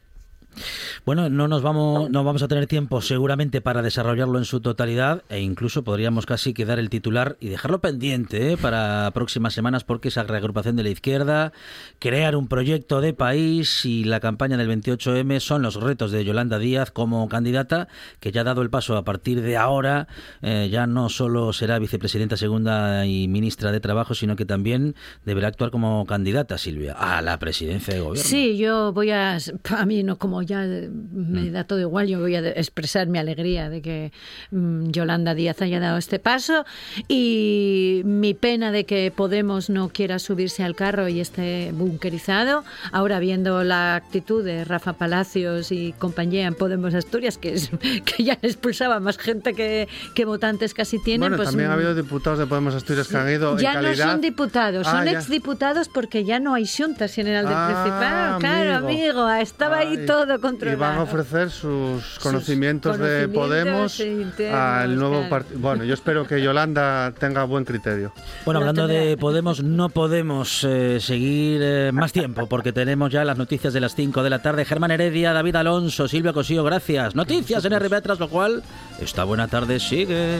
[1.06, 5.22] Bueno, no nos vamos, no vamos a tener tiempo seguramente para desarrollarlo en su totalidad
[5.28, 8.56] e incluso podríamos casi quedar el titular y dejarlo pendiente ¿eh?
[8.56, 11.52] para próximas semanas porque esa reagrupación de la izquierda,
[11.98, 16.58] crear un proyecto de país y la campaña del 28M son los retos de Yolanda
[16.58, 17.88] Díaz como candidata
[18.20, 20.08] que ya ha dado el paso a partir de ahora
[20.42, 24.94] eh, ya no solo será vicepresidenta segunda y ministra de Trabajo sino que también
[25.24, 28.28] deberá actuar como candidata Silvia a la presidencia de gobierno.
[28.28, 29.38] Sí, yo voy a,
[29.76, 31.32] a mí no como ya Mm.
[31.32, 34.12] me da todo igual, yo voy a expresar mi alegría de que
[34.50, 36.64] mm, Yolanda Díaz haya dado este paso
[37.08, 42.64] y mi pena de que Podemos no quiera subirse al carro y esté bunkerizado.
[42.92, 47.70] Ahora viendo la actitud de Rafa Palacios y compañía en Podemos Asturias, que, es,
[48.04, 51.76] que ya expulsaba más gente que, que votantes casi tienen, bueno, pues también ha mm,
[51.78, 54.06] habido diputados de Podemos Asturias que han ido ya en calidad...
[54.06, 57.66] no son diputados, Ah, son exdiputados porque ya no hay xuntas en el del Ah,
[57.82, 58.38] Principado.
[58.38, 59.28] Claro, amigo.
[59.30, 60.06] estaba ahí Ay,
[60.38, 65.30] todo Y van a ofrecer sus conocimientos, de conocimientos Podemos internos, al nuevo claro.
[65.30, 65.58] partido.
[65.60, 68.12] Bueno, yo espero que Yolanda tenga buen criterio.
[68.44, 73.36] Bueno, hablando de Podemos, no podemos eh, seguir eh, más tiempo porque tenemos ya las
[73.36, 74.64] noticias de las 5 de la tarde.
[74.64, 77.14] Germán Heredia, David Alonso, Silvia Cosío, gracias.
[77.14, 78.62] Noticias en RBA, tras lo cual
[79.00, 80.38] esta buena tarde sigue.